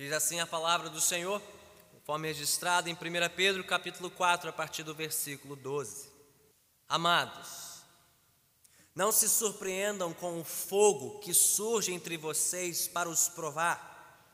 Diz 0.00 0.12
assim 0.12 0.40
a 0.40 0.46
palavra 0.46 0.88
do 0.88 0.98
Senhor, 0.98 1.42
conforme 1.92 2.28
registrado 2.28 2.88
em 2.88 2.94
1 2.94 2.96
Pedro 3.36 3.62
capítulo 3.62 4.10
4, 4.10 4.48
a 4.48 4.52
partir 4.52 4.82
do 4.82 4.94
versículo 4.94 5.54
12. 5.54 6.08
Amados, 6.88 7.82
não 8.94 9.12
se 9.12 9.28
surpreendam 9.28 10.14
com 10.14 10.40
o 10.40 10.42
fogo 10.42 11.18
que 11.18 11.34
surge 11.34 11.92
entre 11.92 12.16
vocês 12.16 12.88
para 12.88 13.10
os 13.10 13.28
provar, 13.28 14.26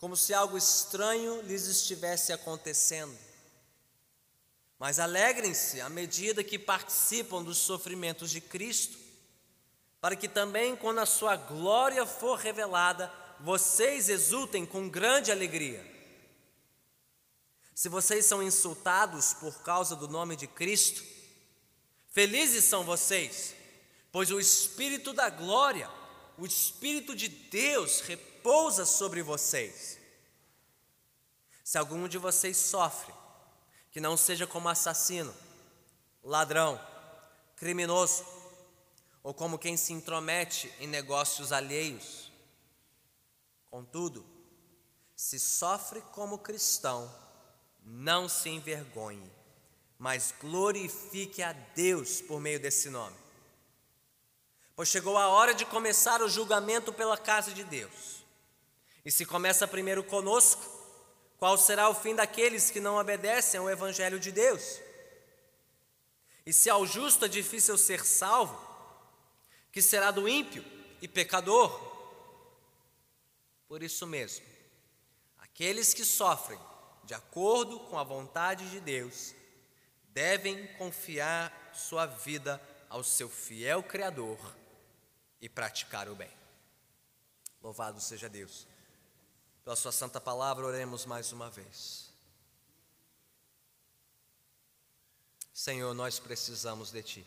como 0.00 0.16
se 0.16 0.34
algo 0.34 0.58
estranho 0.58 1.42
lhes 1.42 1.68
estivesse 1.68 2.32
acontecendo. 2.32 3.16
Mas 4.80 4.98
alegrem-se 4.98 5.80
à 5.80 5.88
medida 5.88 6.42
que 6.42 6.58
participam 6.58 7.40
dos 7.40 7.58
sofrimentos 7.58 8.32
de 8.32 8.40
Cristo, 8.40 8.98
para 10.00 10.16
que 10.16 10.26
também, 10.26 10.74
quando 10.74 10.98
a 10.98 11.06
sua 11.06 11.36
glória 11.36 12.04
for 12.04 12.36
revelada, 12.36 13.22
vocês 13.40 14.08
exultem 14.08 14.64
com 14.64 14.88
grande 14.88 15.30
alegria. 15.30 15.84
Se 17.74 17.88
vocês 17.88 18.24
são 18.24 18.42
insultados 18.42 19.34
por 19.34 19.62
causa 19.62 19.96
do 19.96 20.06
nome 20.06 20.36
de 20.36 20.46
Cristo, 20.46 21.02
felizes 22.10 22.64
são 22.64 22.84
vocês, 22.84 23.54
pois 24.12 24.30
o 24.30 24.38
Espírito 24.38 25.12
da 25.12 25.28
glória, 25.28 25.90
o 26.38 26.46
Espírito 26.46 27.16
de 27.16 27.28
Deus 27.28 28.00
repousa 28.00 28.86
sobre 28.86 29.22
vocês. 29.22 29.98
Se 31.64 31.76
algum 31.78 32.06
de 32.06 32.18
vocês 32.18 32.56
sofre, 32.56 33.12
que 33.90 34.00
não 34.00 34.16
seja 34.16 34.46
como 34.46 34.68
assassino, 34.68 35.34
ladrão, 36.22 36.80
criminoso, 37.56 38.24
ou 39.22 39.32
como 39.32 39.58
quem 39.58 39.76
se 39.76 39.92
intromete 39.92 40.72
em 40.78 40.86
negócios 40.86 41.50
alheios 41.50 42.23
Contudo, 43.74 44.24
se 45.16 45.36
sofre 45.36 46.00
como 46.12 46.38
cristão, 46.38 47.12
não 47.82 48.28
se 48.28 48.48
envergonhe, 48.48 49.28
mas 49.98 50.32
glorifique 50.40 51.42
a 51.42 51.52
Deus 51.52 52.20
por 52.20 52.40
meio 52.40 52.60
desse 52.60 52.88
nome. 52.88 53.16
Pois 54.76 54.88
chegou 54.88 55.18
a 55.18 55.26
hora 55.26 55.52
de 55.52 55.66
começar 55.66 56.22
o 56.22 56.28
julgamento 56.28 56.92
pela 56.92 57.18
casa 57.18 57.50
de 57.50 57.64
Deus. 57.64 58.24
E 59.04 59.10
se 59.10 59.26
começa 59.26 59.66
primeiro 59.66 60.04
conosco, 60.04 60.62
qual 61.36 61.58
será 61.58 61.88
o 61.88 61.96
fim 61.96 62.14
daqueles 62.14 62.70
que 62.70 62.78
não 62.78 62.96
obedecem 62.96 63.58
ao 63.58 63.68
Evangelho 63.68 64.20
de 64.20 64.30
Deus? 64.30 64.78
E 66.46 66.52
se 66.52 66.70
ao 66.70 66.86
justo 66.86 67.24
é 67.24 67.28
difícil 67.28 67.76
ser 67.76 68.04
salvo, 68.06 68.56
que 69.72 69.82
será 69.82 70.12
do 70.12 70.28
ímpio 70.28 70.64
e 71.02 71.08
pecador? 71.08 71.93
Por 73.68 73.82
isso 73.82 74.06
mesmo, 74.06 74.44
aqueles 75.38 75.94
que 75.94 76.04
sofrem 76.04 76.58
de 77.04 77.14
acordo 77.14 77.80
com 77.80 77.98
a 77.98 78.04
vontade 78.04 78.68
de 78.70 78.80
Deus 78.80 79.34
devem 80.08 80.66
confiar 80.74 81.72
sua 81.74 82.06
vida 82.06 82.60
ao 82.88 83.02
seu 83.02 83.28
fiel 83.28 83.82
Criador 83.82 84.38
e 85.40 85.48
praticar 85.48 86.08
o 86.08 86.14
bem. 86.14 86.30
Louvado 87.60 88.00
seja 88.00 88.28
Deus. 88.28 88.66
Pela 89.64 89.76
Sua 89.76 89.92
santa 89.92 90.20
palavra, 90.20 90.66
oremos 90.66 91.06
mais 91.06 91.32
uma 91.32 91.50
vez. 91.50 92.12
Senhor, 95.52 95.94
nós 95.94 96.18
precisamos 96.18 96.90
de 96.90 97.02
Ti. 97.02 97.26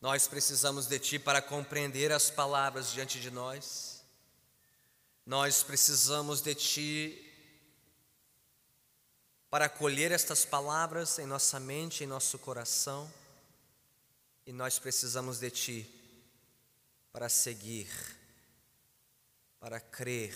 Nós 0.00 0.26
precisamos 0.26 0.86
de 0.86 0.98
Ti 0.98 1.18
para 1.18 1.40
compreender 1.40 2.12
as 2.12 2.30
palavras 2.30 2.92
diante 2.92 3.20
de 3.20 3.30
nós 3.30 3.97
nós 5.28 5.62
precisamos 5.62 6.40
de 6.40 6.54
Ti 6.54 7.24
para 9.50 9.66
acolher 9.66 10.10
estas 10.10 10.46
palavras 10.46 11.18
em 11.18 11.26
nossa 11.26 11.60
mente, 11.60 12.02
em 12.02 12.06
nosso 12.06 12.38
coração, 12.38 13.12
e 14.46 14.54
nós 14.54 14.78
precisamos 14.78 15.38
de 15.38 15.50
Ti 15.50 15.90
para 17.12 17.28
seguir, 17.28 17.90
para 19.60 19.78
crer, 19.78 20.34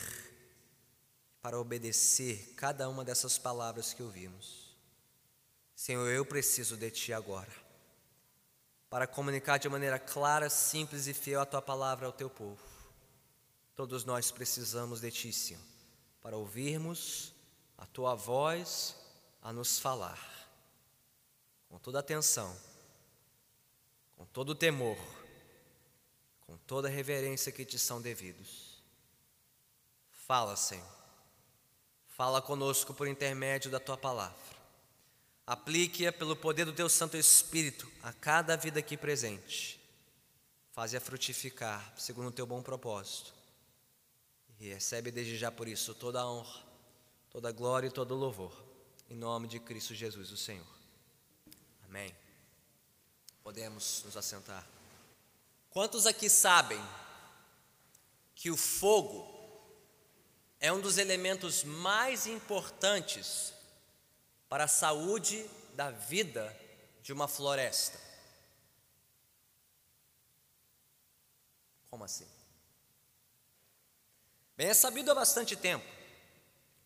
para 1.41 1.59
obedecer 1.59 2.53
cada 2.55 2.87
uma 2.87 3.03
dessas 3.03 3.39
palavras 3.39 3.95
que 3.95 4.03
ouvimos. 4.03 4.77
Senhor, 5.75 6.07
eu 6.07 6.27
preciso 6.27 6.77
de 6.77 6.91
Ti 6.91 7.15
agora, 7.15 7.51
para 8.91 9.07
comunicar 9.07 9.57
de 9.57 9.71
maneira 9.71 9.99
clara, 9.99 10.51
simples 10.51 11.07
e 11.07 11.15
fiel 11.15 11.41
a 11.41 11.47
Tua 11.47 11.63
palavra 11.63 12.05
ao 12.05 12.13
Teu 12.13 12.29
povo. 12.29 12.72
Todos 13.75 14.05
nós 14.05 14.31
precisamos 14.31 15.01
de 15.01 15.11
Ti, 15.11 15.33
Senhor, 15.33 15.63
para 16.21 16.37
ouvirmos 16.37 17.33
a 17.79 17.87
Tua 17.87 18.15
voz 18.15 18.95
a 19.41 19.53
nos 19.53 19.79
falar, 19.79 20.21
com 21.69 21.79
toda 21.79 21.99
atenção, 21.99 22.55
com 24.17 24.27
todo 24.27 24.55
temor, 24.55 24.99
com 26.43 26.57
toda 26.59 26.89
reverência 26.89 27.51
que 27.51 27.65
te 27.65 27.79
são 27.79 28.01
devidos. 28.01 28.83
Fala, 30.11 30.55
Senhor, 30.55 30.87
fala 32.09 32.43
conosco 32.43 32.93
por 32.93 33.09
intermédio 33.09 33.71
da 33.71 33.81
Tua 33.81 33.97
palavra. 33.97 34.53
Aplique-a 35.47 36.13
pelo 36.13 36.37
poder 36.37 36.67
do 36.67 36.75
Teu 36.75 36.89
Santo 36.89 37.17
Espírito 37.17 37.91
a 38.03 38.13
cada 38.13 38.55
vida 38.55 38.79
aqui 38.79 38.97
presente. 38.97 39.81
Faze-a 40.73 41.01
frutificar 41.01 41.93
segundo 41.97 42.29
o 42.29 42.33
Teu 42.33 42.47
bom 42.47 42.63
propósito 42.63 43.42
e 44.63 44.69
recebe 44.69 45.11
desde 45.11 45.37
já 45.37 45.51
por 45.51 45.67
isso 45.67 45.93
toda 45.93 46.21
a 46.21 46.31
honra, 46.31 46.63
toda 47.29 47.49
a 47.49 47.53
glória 47.53 47.89
e 47.89 47.91
todo 47.91 48.15
o 48.15 48.17
louvor. 48.17 48.57
Em 49.11 49.17
nome 49.17 49.49
de 49.49 49.59
Cristo 49.59 49.93
Jesus, 49.93 50.31
o 50.31 50.37
Senhor. 50.37 50.65
Amém. 51.85 52.15
Podemos 53.43 54.05
nos 54.05 54.17
assentar. 54.17 54.65
Quantos 55.69 56.07
aqui 56.07 56.31
sabem 56.31 56.81
que 58.37 58.53
o 58.53 58.57
fogo 58.57 59.27
é 60.61 60.73
um 60.73 60.81
dos 60.81 60.97
elementos 60.97 61.65
mais 61.65 62.29
importantes 62.29 63.53
para 64.49 64.65
a 64.65 64.69
saúde 64.69 65.45
da 65.75 65.91
vida 65.91 66.57
de 67.03 67.13
uma 67.13 67.27
floresta? 67.27 67.99
Como 71.91 72.05
assim? 72.05 72.42
Bem, 74.57 74.69
é 74.69 74.75
sabido 74.75 75.11
há 75.11 75.15
bastante 75.15 75.57
tempo 75.57 75.85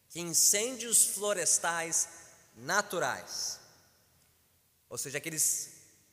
que 0.09 0.21
incêndios 0.21 1.05
florestais 1.05 2.09
naturais, 2.55 3.61
ou 4.89 4.97
seja, 4.97 5.19
aqueles 5.19 5.73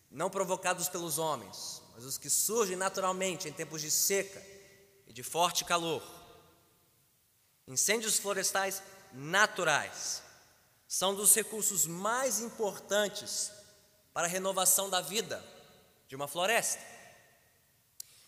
não 0.10 0.30
provocados 0.30 0.90
pelos 0.90 1.18
homens, 1.18 1.82
mas 1.94 2.04
os 2.04 2.18
que 2.18 2.30
surgem 2.30 2.76
naturalmente 2.76 3.48
em 3.48 3.54
tempos 3.54 3.82
de 3.82 3.92
seca 3.92 4.44
e 5.08 5.14
de 5.14 5.24
forte 5.24 5.64
calor, 5.64 6.04
incêndios 7.68 8.18
florestais 8.18 8.82
naturais, 9.14 10.24
são 10.88 11.16
dos 11.16 11.34
recursos 11.34 11.86
mais 11.86 12.40
importantes 12.40 13.52
para 14.12 14.28
a 14.28 14.30
renovação 14.30 14.90
da 14.90 15.02
vida 15.02 15.44
de 16.08 16.16
uma 16.16 16.28
floresta. 16.28 16.84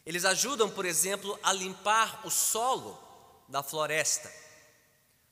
Eles 0.05 0.25
ajudam, 0.25 0.69
por 0.69 0.85
exemplo, 0.85 1.37
a 1.43 1.51
limpar 1.51 2.25
o 2.25 2.29
solo 2.29 3.04
da 3.47 3.61
floresta, 3.61 4.31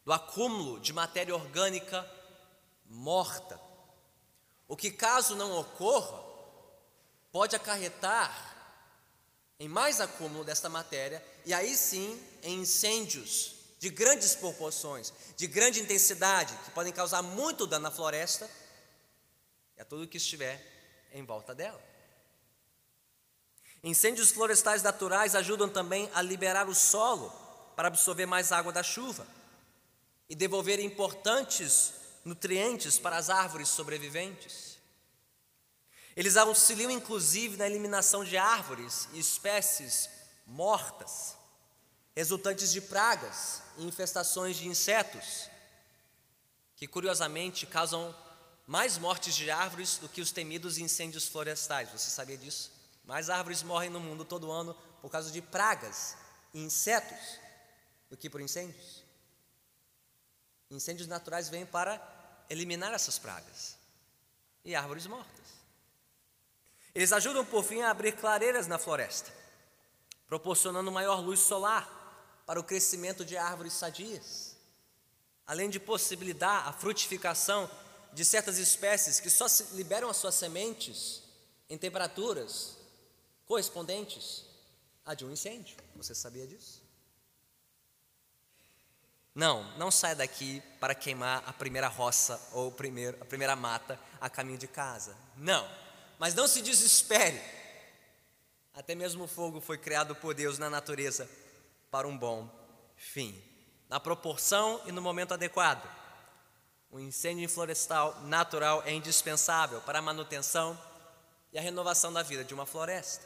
do 0.06 0.14
acúmulo 0.14 0.80
de 0.80 0.94
matéria 0.94 1.36
orgânica 1.36 2.10
morta. 2.86 3.60
O 4.68 4.76
que, 4.76 4.92
caso 4.92 5.36
não 5.36 5.58
ocorra, 5.58 6.24
pode 7.32 7.56
acarretar 7.56 8.52
em 9.60 9.68
mais 9.68 10.02
acúmulo 10.02 10.44
desta 10.44 10.70
matéria 10.70 11.24
e 11.46 11.54
aí 11.54 11.76
sim 11.76 12.22
em 12.42 12.62
incêndios 12.62 13.56
de 13.80 13.90
grandes 13.90 14.36
proporções, 14.36 15.14
de 15.36 15.46
grande 15.48 15.82
intensidade, 15.82 16.58
que 16.64 16.72
podem 16.72 16.94
causar 16.94 17.22
muito 17.22 17.68
dano 17.68 17.88
à 17.88 17.92
floresta 17.92 18.50
e 19.78 19.82
a 19.82 19.86
tudo 19.86 20.08
que 20.08 20.18
estiver 20.18 20.62
em 21.12 21.26
volta 21.26 21.54
dela. 21.54 21.82
Incêndios 23.84 24.32
florestais 24.32 24.82
naturais 24.82 25.36
ajudam 25.36 25.68
também 25.68 26.10
a 26.14 26.22
liberar 26.22 26.70
o 26.70 26.74
solo 26.74 27.43
para 27.76 27.88
absorver 27.88 28.26
mais 28.26 28.52
água 28.52 28.72
da 28.72 28.84
chuva 28.84 29.26
e 30.30 30.36
devolver 30.36 30.80
importantes 30.80 31.94
nutrientes 32.24 32.98
para 32.98 33.18
as 33.18 33.30
árvores 33.30 33.70
sobreviventes. 33.70 34.78
Eles 36.16 36.38
auxiliam 36.38 36.92
inclusive 36.92 37.58
na 37.58 37.68
eliminação 37.68 38.24
de 38.24 38.38
árvores 38.38 39.10
e 39.14 39.20
espécies 39.20 40.10
mortas, 40.46 41.36
resultantes 42.16 42.72
de 42.72 42.82
pragas 42.82 43.64
e 43.78 43.86
infestações 43.86 44.58
de 44.58 44.68
insetos, 44.68 45.50
que 46.76 46.88
curiosamente 46.88 47.66
causam 47.66 48.16
mais 48.68 48.98
mortes 48.98 49.36
de 49.36 49.50
árvores 49.50 49.98
do 49.98 50.08
que 50.08 50.22
os 50.22 50.32
temidos 50.32 50.78
incêndios 50.78 51.28
florestais. 51.28 51.90
Você 51.90 52.10
sabia 52.10 52.38
disso? 52.38 52.72
Mais 53.06 53.30
árvores 53.30 53.64
morrem 53.64 53.90
no 53.90 54.00
mundo 54.00 54.24
todo 54.24 54.52
ano 54.52 54.76
por 55.02 55.10
causa 55.10 55.32
de 55.32 55.42
pragas 55.42 56.16
e 56.54 56.60
insetos 56.60 57.43
do 58.14 58.18
que 58.18 58.30
por 58.30 58.40
incêndios. 58.40 59.04
Incêndios 60.70 61.08
naturais 61.08 61.50
vêm 61.50 61.66
para 61.66 62.00
eliminar 62.48 62.94
essas 62.94 63.18
pragas 63.18 63.76
e 64.64 64.76
árvores 64.76 65.08
mortas. 65.08 65.48
Eles 66.94 67.12
ajudam, 67.12 67.44
por 67.44 67.64
fim, 67.64 67.82
a 67.82 67.90
abrir 67.90 68.16
clareiras 68.16 68.68
na 68.68 68.78
floresta, 68.78 69.34
proporcionando 70.28 70.92
maior 70.92 71.22
luz 71.22 71.40
solar 71.40 72.44
para 72.46 72.60
o 72.60 72.64
crescimento 72.64 73.26
de 73.26 73.36
árvores 73.36 73.74
sadias, 73.74 74.56
além 75.48 75.68
de 75.68 75.80
possibilitar 75.80 76.68
a 76.68 76.72
frutificação 76.72 77.68
de 78.14 78.24
certas 78.24 78.60
espécies 78.60 79.20
que 79.20 79.30
só 79.32 79.48
liberam 79.72 80.08
as 80.08 80.18
suas 80.18 80.36
sementes 80.36 81.24
em 81.68 81.80
temperaturas 81.80 82.78
correspondentes 83.48 84.46
à 85.04 85.16
de 85.16 85.26
um 85.26 85.32
incêndio. 85.32 85.76
Você 85.96 86.14
sabia 86.14 86.46
disso? 86.46 86.83
Não, 89.36 89.64
não 89.78 89.90
saia 89.90 90.16
daqui 90.16 90.62
para 90.80 90.94
queimar 90.94 91.44
a 91.48 91.54
primeira 91.54 91.88
roça 91.88 92.40
ou 92.52 92.72
primeiro, 92.72 93.18
a 93.20 93.26
primeira 93.26 93.56
mata 93.56 94.00
a 94.22 94.30
caminho 94.30 94.60
de 94.60 94.68
casa. 94.68 95.18
Não, 95.36 95.68
mas 96.20 96.36
não 96.36 96.48
se 96.48 96.62
desespere. 96.62 97.42
Até 98.74 98.94
mesmo 98.94 99.24
o 99.24 99.28
fogo 99.28 99.60
foi 99.60 99.78
criado 99.78 100.16
por 100.16 100.34
Deus 100.36 100.60
na 100.60 100.70
natureza 100.70 101.30
para 101.90 102.08
um 102.08 102.18
bom 102.18 102.50
fim, 102.96 103.44
na 103.90 104.00
proporção 104.00 104.82
e 104.86 104.92
no 104.92 105.02
momento 105.02 105.34
adequado. 105.34 105.88
O 106.92 107.00
incêndio 107.00 107.50
florestal 107.50 108.22
natural 108.22 108.84
é 108.86 108.92
indispensável 108.92 109.82
para 109.82 109.98
a 109.98 110.02
manutenção 110.02 110.80
e 111.52 111.58
a 111.58 111.62
renovação 111.62 112.14
da 112.14 112.22
vida 112.22 112.44
de 112.44 112.54
uma 112.54 112.68
floresta. 112.68 113.26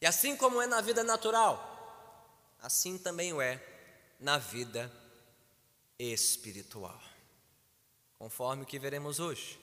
E 0.00 0.06
assim 0.06 0.36
como 0.36 0.62
é 0.62 0.68
na 0.68 0.80
vida 0.80 1.02
natural, 1.02 2.56
assim 2.60 2.96
também 2.96 3.32
o 3.32 3.40
é 3.40 3.60
na 4.20 4.36
vida 4.38 4.92
espiritual. 5.98 7.00
Conforme 8.18 8.62
o 8.62 8.66
que 8.66 8.78
veremos 8.78 9.18
hoje. 9.18 9.58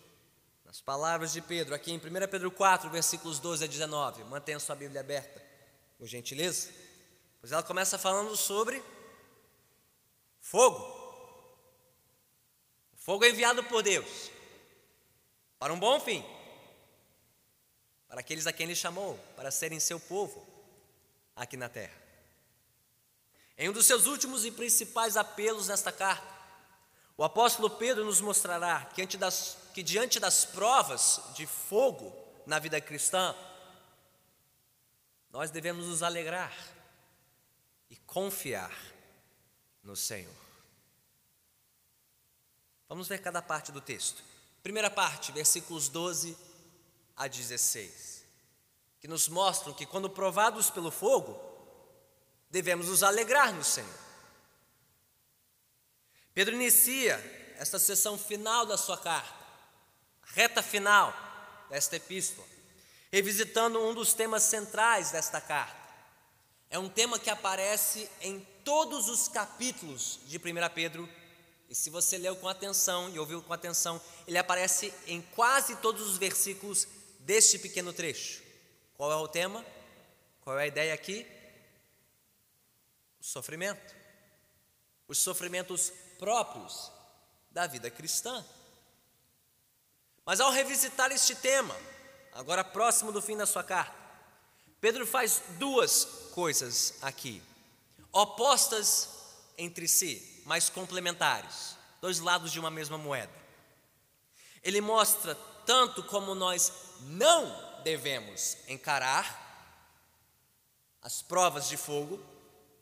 Nas 0.65 0.81
palavras 0.81 1.31
de 1.31 1.41
Pedro, 1.41 1.73
aqui 1.73 1.91
em 1.91 1.97
1 1.97 2.01
Pedro 2.29 2.51
4, 2.51 2.89
versículos 2.89 3.39
12 3.39 3.63
a 3.63 3.67
19. 3.67 4.23
Mantenha 4.25 4.59
sua 4.59 4.75
Bíblia 4.75 5.01
aberta, 5.01 5.41
por 5.97 6.07
gentileza. 6.07 6.69
Pois 7.39 7.51
ela 7.51 7.63
começa 7.63 7.97
falando 7.97 8.35
sobre 8.35 8.83
fogo. 10.41 10.79
O 12.93 12.97
fogo 12.97 13.23
é 13.23 13.29
enviado 13.29 13.63
por 13.63 13.83
Deus 13.83 14.31
para 15.59 15.73
um 15.73 15.79
bom 15.79 15.99
fim. 15.99 16.23
Para 18.07 18.21
aqueles 18.21 18.47
a 18.47 18.53
quem 18.53 18.65
Ele 18.65 18.75
chamou, 18.75 19.17
para 19.35 19.51
serem 19.51 19.79
seu 19.79 19.99
povo 19.99 20.45
aqui 21.35 21.57
na 21.57 21.69
terra. 21.69 22.06
Em 23.57 23.69
um 23.69 23.73
dos 23.73 23.87
seus 23.87 24.05
últimos 24.05 24.45
e 24.45 24.51
principais 24.51 25.17
apelos 25.17 25.67
nesta 25.67 25.91
carta, 25.91 26.37
o 27.17 27.23
apóstolo 27.23 27.71
Pedro 27.71 28.05
nos 28.05 28.21
mostrará 28.21 28.85
que 28.85 28.95
diante 28.97 29.17
das, 29.17 29.57
que 29.73 29.81
diante 29.81 30.19
das 30.19 30.45
provas 30.45 31.19
de 31.33 31.47
fogo 31.47 32.15
na 32.45 32.59
vida 32.59 32.79
cristã, 32.79 33.35
nós 35.31 35.49
devemos 35.49 35.87
nos 35.87 36.03
alegrar 36.03 36.55
e 37.89 37.95
confiar 37.95 38.71
no 39.81 39.95
Senhor. 39.95 40.33
Vamos 42.87 43.07
ver 43.07 43.19
cada 43.19 43.41
parte 43.41 43.71
do 43.71 43.81
texto. 43.81 44.23
Primeira 44.61 44.89
parte, 44.89 45.31
versículos 45.31 45.89
12 45.89 46.37
a 47.15 47.27
16, 47.27 48.23
que 48.99 49.07
nos 49.07 49.27
mostram 49.27 49.73
que 49.73 49.85
quando 49.85 50.09
provados 50.09 50.69
pelo 50.69 50.91
fogo, 50.91 51.46
devemos 52.57 52.87
nos 52.87 53.03
alegrar 53.03 53.53
no 53.53 53.63
Senhor. 53.63 53.99
Pedro 56.33 56.55
inicia 56.55 57.15
esta 57.59 57.77
sessão 57.77 58.17
final 58.17 58.65
da 58.65 58.75
sua 58.75 58.97
carta, 58.97 59.45
reta 60.23 60.63
final 60.63 61.13
desta 61.69 61.97
epístola, 61.97 62.47
revisitando 63.11 63.79
um 63.79 63.93
dos 63.93 64.13
temas 64.13 64.41
centrais 64.41 65.11
desta 65.11 65.39
carta. 65.39 65.77
É 66.69 66.79
um 66.79 66.89
tema 66.89 67.19
que 67.19 67.29
aparece 67.29 68.09
em 68.21 68.39
todos 68.63 69.07
os 69.07 69.27
capítulos 69.27 70.19
de 70.25 70.37
1 70.37 70.41
Pedro, 70.73 71.07
e 71.69 71.75
se 71.75 71.91
você 71.91 72.17
leu 72.17 72.35
com 72.35 72.47
atenção 72.47 73.09
e 73.09 73.19
ouviu 73.19 73.41
com 73.43 73.53
atenção, 73.53 74.01
ele 74.27 74.37
aparece 74.37 74.91
em 75.05 75.21
quase 75.21 75.75
todos 75.75 76.07
os 76.07 76.17
versículos 76.17 76.87
deste 77.19 77.59
pequeno 77.59 77.93
trecho. 77.93 78.41
Qual 78.95 79.11
é 79.11 79.15
o 79.15 79.27
tema? 79.27 79.63
Qual 80.41 80.57
é 80.57 80.63
a 80.63 80.67
ideia 80.67 80.93
aqui? 80.93 81.25
Sofrimento, 83.27 83.93
os 85.05 85.17
sofrimentos 85.17 85.91
próprios 86.17 86.89
da 87.51 87.67
vida 87.67 87.91
cristã. 87.91 88.45
Mas 90.25 90.39
ao 90.39 90.49
revisitar 90.49 91.11
este 91.11 91.35
tema, 91.35 91.75
agora 92.31 92.63
próximo 92.63 93.11
do 93.11 93.21
fim 93.21 93.35
da 93.35 93.45
sua 93.45 93.65
carta, 93.65 93.97
Pedro 94.79 95.05
faz 95.05 95.41
duas 95.59 96.05
coisas 96.33 96.93
aqui, 97.01 97.43
opostas 98.13 99.09
entre 99.57 99.89
si, 99.89 100.41
mas 100.45 100.69
complementares, 100.69 101.75
dois 101.99 102.19
lados 102.19 102.49
de 102.49 102.61
uma 102.61 102.71
mesma 102.71 102.97
moeda. 102.97 103.33
Ele 104.63 104.79
mostra 104.79 105.35
tanto 105.65 106.01
como 106.03 106.33
nós 106.33 106.71
não 107.01 107.81
devemos 107.83 108.55
encarar 108.69 109.45
as 111.01 111.21
provas 111.21 111.67
de 111.67 111.75
fogo, 111.75 112.36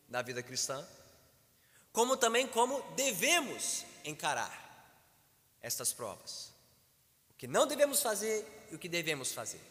da 0.08 0.22
vida 0.22 0.42
cristã, 0.44 0.86
como 1.92 2.18
também 2.18 2.48
como 2.48 2.82
devemos 2.94 3.86
encarar 4.04 4.64
estas 5.62 5.94
provas. 5.94 6.54
O 7.30 7.34
que 7.34 7.48
não 7.48 7.66
devemos 7.66 8.02
fazer 8.02 8.68
e 8.72 8.76
o 8.76 8.80
que 8.80 8.90
devemos 8.90 9.32
fazer. 9.32 9.62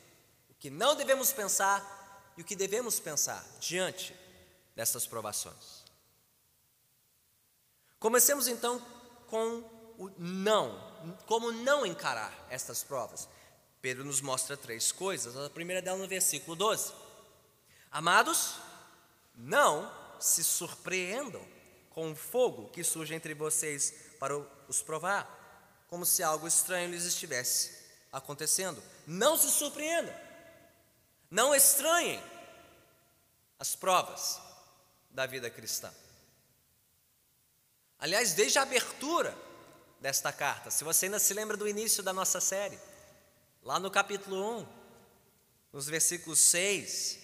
O 0.50 0.54
que 0.54 0.70
não 0.70 0.96
devemos 0.96 1.32
pensar 1.32 2.32
e 2.36 2.42
o 2.42 2.44
que 2.44 2.56
devemos 2.56 2.98
pensar 2.98 3.44
diante 3.60 4.14
dessas 4.74 5.06
provações. 5.06 5.84
Comecemos 7.98 8.48
então 8.48 8.80
com 9.28 9.62
o 9.98 10.10
não, 10.18 11.16
como 11.26 11.52
não 11.52 11.86
encarar 11.86 12.32
estas 12.50 12.82
provas. 12.82 13.28
Pedro 13.80 14.04
nos 14.04 14.20
mostra 14.20 14.56
três 14.56 14.90
coisas. 14.90 15.36
A 15.36 15.50
primeira 15.50 15.80
dela 15.80 15.98
no 15.98 16.08
versículo 16.08 16.56
12. 16.56 16.92
Amados, 17.90 18.56
não 19.34 20.03
se 20.24 20.42
surpreendam 20.42 21.46
com 21.90 22.10
o 22.10 22.16
fogo 22.16 22.70
que 22.70 22.82
surge 22.82 23.14
entre 23.14 23.34
vocês 23.34 23.94
para 24.18 24.36
os 24.68 24.82
provar, 24.82 25.84
como 25.88 26.06
se 26.06 26.22
algo 26.22 26.48
estranho 26.48 26.90
lhes 26.90 27.04
estivesse 27.04 27.72
acontecendo. 28.10 28.82
Não 29.06 29.36
se 29.36 29.50
surpreendam, 29.50 30.14
não 31.30 31.54
estranhem 31.54 32.22
as 33.58 33.76
provas 33.76 34.40
da 35.10 35.26
vida 35.26 35.50
cristã. 35.50 35.92
Aliás, 37.98 38.32
desde 38.32 38.58
a 38.58 38.62
abertura 38.62 39.36
desta 40.00 40.32
carta, 40.32 40.70
se 40.70 40.84
você 40.84 41.06
ainda 41.06 41.18
se 41.18 41.32
lembra 41.34 41.56
do 41.56 41.68
início 41.68 42.02
da 42.02 42.12
nossa 42.12 42.40
série, 42.40 42.78
lá 43.62 43.78
no 43.78 43.90
capítulo 43.90 44.60
1, 44.60 44.66
nos 45.72 45.86
versículos 45.86 46.38
6 46.40 47.23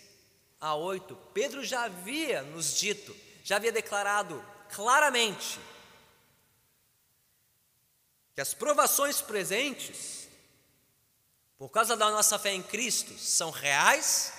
a 0.60 0.74
8, 0.74 1.16
Pedro 1.32 1.64
já 1.64 1.84
havia 1.84 2.42
nos 2.42 2.74
dito, 2.76 3.16
já 3.42 3.56
havia 3.56 3.72
declarado 3.72 4.44
claramente 4.68 5.58
que 8.34 8.40
as 8.40 8.52
provações 8.52 9.20
presentes, 9.20 10.28
por 11.56 11.70
causa 11.70 11.96
da 11.96 12.10
nossa 12.10 12.38
fé 12.38 12.52
em 12.52 12.62
Cristo, 12.62 13.18
são 13.18 13.50
reais 13.50 14.32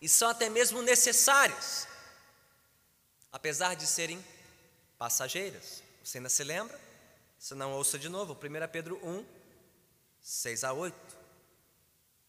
e 0.00 0.08
são 0.08 0.28
até 0.28 0.48
mesmo 0.48 0.82
necessárias, 0.82 1.86
apesar 3.32 3.74
de 3.74 3.86
serem 3.86 4.24
passageiras. 4.96 5.82
Você 6.02 6.18
ainda 6.18 6.28
se 6.28 6.44
lembra? 6.44 6.80
Se 7.38 7.54
não, 7.54 7.72
ouça 7.72 7.98
de 7.98 8.08
novo, 8.08 8.34
1 8.34 8.68
Pedro 8.70 9.00
1, 9.02 9.24
6 10.20 10.64
a 10.64 10.72
8. 10.72 11.18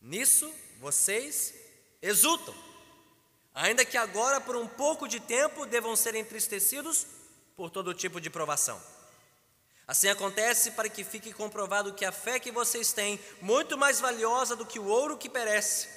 Nisso 0.01 0.51
vocês 0.79 1.53
exultam 2.01 2.70
ainda 3.53 3.85
que 3.85 3.97
agora 3.97 4.39
por 4.39 4.55
um 4.55 4.67
pouco 4.67 5.07
de 5.07 5.19
tempo 5.19 5.65
devam 5.65 5.95
ser 5.95 6.15
entristecidos 6.15 7.05
por 7.55 7.69
todo 7.69 7.93
tipo 7.93 8.19
de 8.19 8.29
provação. 8.29 8.81
Assim 9.87 10.07
acontece 10.07 10.71
para 10.71 10.87
que 10.87 11.03
fique 11.03 11.33
comprovado 11.33 11.93
que 11.93 12.05
a 12.05 12.11
fé 12.11 12.39
que 12.39 12.51
vocês 12.51 12.93
têm, 12.93 13.19
muito 13.41 13.77
mais 13.77 13.99
valiosa 13.99 14.55
do 14.55 14.65
que 14.65 14.79
o 14.79 14.85
ouro 14.85 15.17
que 15.17 15.29
perece, 15.29 15.89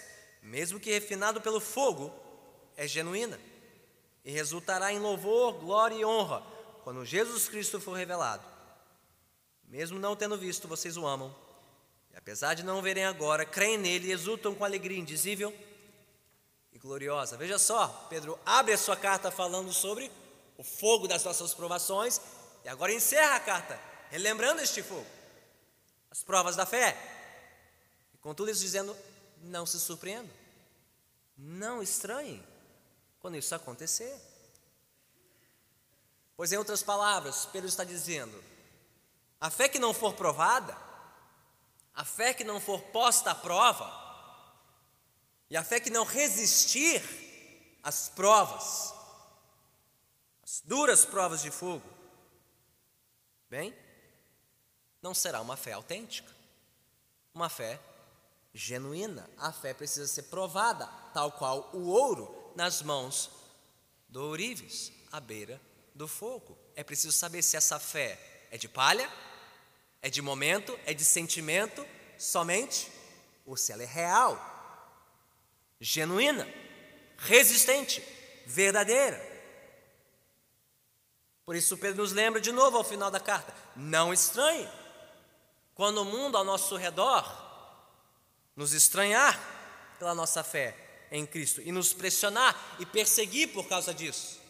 mesmo 0.42 0.80
que 0.80 0.90
refinado 0.90 1.40
pelo 1.40 1.60
fogo, 1.60 2.12
é 2.76 2.88
genuína 2.88 3.38
e 4.24 4.32
resultará 4.32 4.92
em 4.92 4.98
louvor, 4.98 5.52
glória 5.54 5.94
e 5.94 6.04
honra 6.04 6.42
quando 6.82 7.04
Jesus 7.04 7.48
Cristo 7.48 7.80
for 7.80 7.92
revelado. 7.92 8.44
Mesmo 9.68 9.98
não 9.98 10.16
tendo 10.16 10.36
visto, 10.36 10.66
vocês 10.66 10.96
o 10.96 11.06
amam, 11.06 11.34
e 12.12 12.16
apesar 12.16 12.54
de 12.54 12.62
não 12.62 12.82
verem 12.82 13.04
agora, 13.04 13.44
creem 13.44 13.78
nele 13.78 14.08
e 14.08 14.12
exultam 14.12 14.54
com 14.54 14.64
alegria 14.64 14.98
indizível 14.98 15.54
gloriosa. 16.84 17.38
Veja 17.38 17.58
só, 17.58 17.88
Pedro 18.10 18.38
abre 18.44 18.74
a 18.74 18.78
sua 18.78 18.94
carta 18.94 19.30
falando 19.30 19.72
sobre 19.72 20.12
o 20.58 20.62
fogo 20.62 21.08
das 21.08 21.24
nossas 21.24 21.54
provações, 21.54 22.20
e 22.62 22.68
agora 22.68 22.92
encerra 22.92 23.36
a 23.36 23.40
carta, 23.40 23.80
relembrando 24.10 24.60
este 24.60 24.82
fogo, 24.82 25.06
as 26.10 26.22
provas 26.22 26.54
da 26.54 26.66
fé. 26.66 26.94
E 28.12 28.18
com 28.18 28.34
tudo 28.34 28.50
isso 28.50 28.60
dizendo: 28.60 28.94
não 29.40 29.64
se 29.64 29.80
surpreenda, 29.80 30.30
não 31.38 31.82
estranhe 31.82 32.44
quando 33.18 33.38
isso 33.38 33.54
acontecer. 33.54 34.14
Pois, 36.36 36.52
em 36.52 36.58
outras 36.58 36.82
palavras, 36.82 37.46
Pedro 37.46 37.68
está 37.68 37.82
dizendo: 37.82 38.44
a 39.40 39.48
fé 39.48 39.70
que 39.70 39.78
não 39.78 39.94
for 39.94 40.12
provada, 40.12 40.76
a 41.94 42.04
fé 42.04 42.34
que 42.34 42.44
não 42.44 42.60
for 42.60 42.82
posta 42.82 43.30
à 43.30 43.34
prova, 43.34 44.03
e 45.50 45.56
a 45.56 45.64
fé 45.64 45.78
que 45.80 45.90
não 45.90 46.04
resistir 46.04 47.02
às 47.82 48.08
provas, 48.08 48.94
as 50.42 50.60
duras 50.64 51.04
provas 51.04 51.42
de 51.42 51.50
fogo, 51.50 51.88
bem, 53.48 53.74
não 55.02 55.14
será 55.14 55.40
uma 55.40 55.56
fé 55.56 55.72
autêntica, 55.72 56.32
uma 57.34 57.48
fé 57.48 57.78
genuína. 58.54 59.28
A 59.36 59.52
fé 59.52 59.74
precisa 59.74 60.06
ser 60.06 60.24
provada, 60.24 60.86
tal 61.12 61.32
qual 61.32 61.70
o 61.74 61.88
ouro 61.88 62.52
nas 62.54 62.80
mãos 62.82 63.30
do 64.08 64.22
ourives, 64.22 64.92
à 65.10 65.20
beira 65.20 65.60
do 65.94 66.08
fogo. 66.08 66.56
É 66.74 66.82
preciso 66.82 67.12
saber 67.12 67.42
se 67.42 67.56
essa 67.56 67.78
fé 67.78 68.46
é 68.50 68.56
de 68.56 68.68
palha, 68.68 69.10
é 70.00 70.08
de 70.08 70.22
momento, 70.22 70.78
é 70.86 70.94
de 70.94 71.04
sentimento 71.04 71.84
somente, 72.18 72.90
ou 73.44 73.56
se 73.56 73.72
ela 73.72 73.82
é 73.82 73.86
real, 73.86 74.53
genuína, 75.80 76.48
resistente, 77.18 78.02
verdadeira. 78.46 79.34
Por 81.44 81.54
isso, 81.54 81.76
Pedro 81.76 82.02
nos 82.02 82.12
lembra 82.12 82.40
de 82.40 82.52
novo 82.52 82.76
ao 82.76 82.84
final 82.84 83.10
da 83.10 83.20
carta: 83.20 83.54
não 83.76 84.12
estranhe, 84.12 84.68
quando 85.74 85.98
o 85.98 86.04
mundo 86.04 86.36
ao 86.36 86.44
nosso 86.44 86.76
redor 86.76 87.44
nos 88.56 88.72
estranhar 88.72 89.38
pela 89.98 90.14
nossa 90.14 90.42
fé 90.42 90.76
em 91.10 91.26
Cristo 91.26 91.60
e 91.60 91.70
nos 91.70 91.92
pressionar 91.92 92.76
e 92.78 92.86
perseguir 92.86 93.52
por 93.52 93.68
causa 93.68 93.92
disso. 93.92 94.40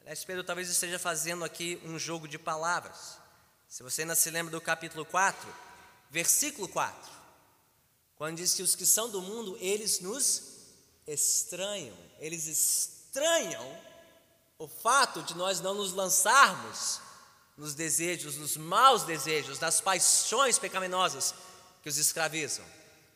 Aliás, 0.00 0.24
Pedro 0.24 0.44
talvez 0.44 0.68
esteja 0.68 0.98
fazendo 0.98 1.44
aqui 1.44 1.80
um 1.84 1.98
jogo 1.98 2.28
de 2.28 2.38
palavras. 2.38 3.18
Se 3.66 3.82
você 3.82 4.02
ainda 4.02 4.14
se 4.14 4.30
lembra 4.30 4.52
do 4.52 4.60
capítulo 4.60 5.04
4, 5.04 5.48
versículo 6.10 6.68
4, 6.68 7.10
quando 8.16 8.36
diz 8.36 8.54
que 8.54 8.62
os 8.62 8.74
que 8.74 8.86
são 8.86 9.10
do 9.10 9.20
mundo, 9.20 9.56
eles 9.60 10.00
nos 10.00 10.54
estranham, 11.06 11.96
eles 12.18 12.46
estranham 12.46 13.64
o 14.58 14.68
fato 14.68 15.22
de 15.22 15.36
nós 15.36 15.60
não 15.60 15.74
nos 15.74 15.92
lançarmos 15.92 17.00
nos 17.56 17.74
desejos, 17.74 18.36
nos 18.36 18.56
maus 18.56 19.04
desejos, 19.04 19.58
nas 19.58 19.80
paixões 19.80 20.58
pecaminosas 20.58 21.34
que 21.82 21.88
os 21.88 21.98
escravizam. 21.98 22.64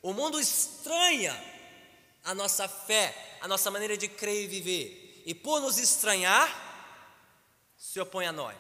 O 0.02 0.12
mundo 0.12 0.38
estranha 0.38 1.34
a 2.24 2.34
nossa 2.34 2.68
fé, 2.68 3.38
a 3.40 3.48
nossa 3.48 3.70
maneira 3.70 3.96
de 3.96 4.08
crer 4.08 4.44
e 4.44 4.46
viver, 4.46 5.22
e 5.26 5.34
por 5.34 5.60
nos 5.60 5.78
estranhar, 5.78 6.66
se 7.76 8.00
opõe 8.00 8.26
a 8.26 8.32
nós. 8.32 8.56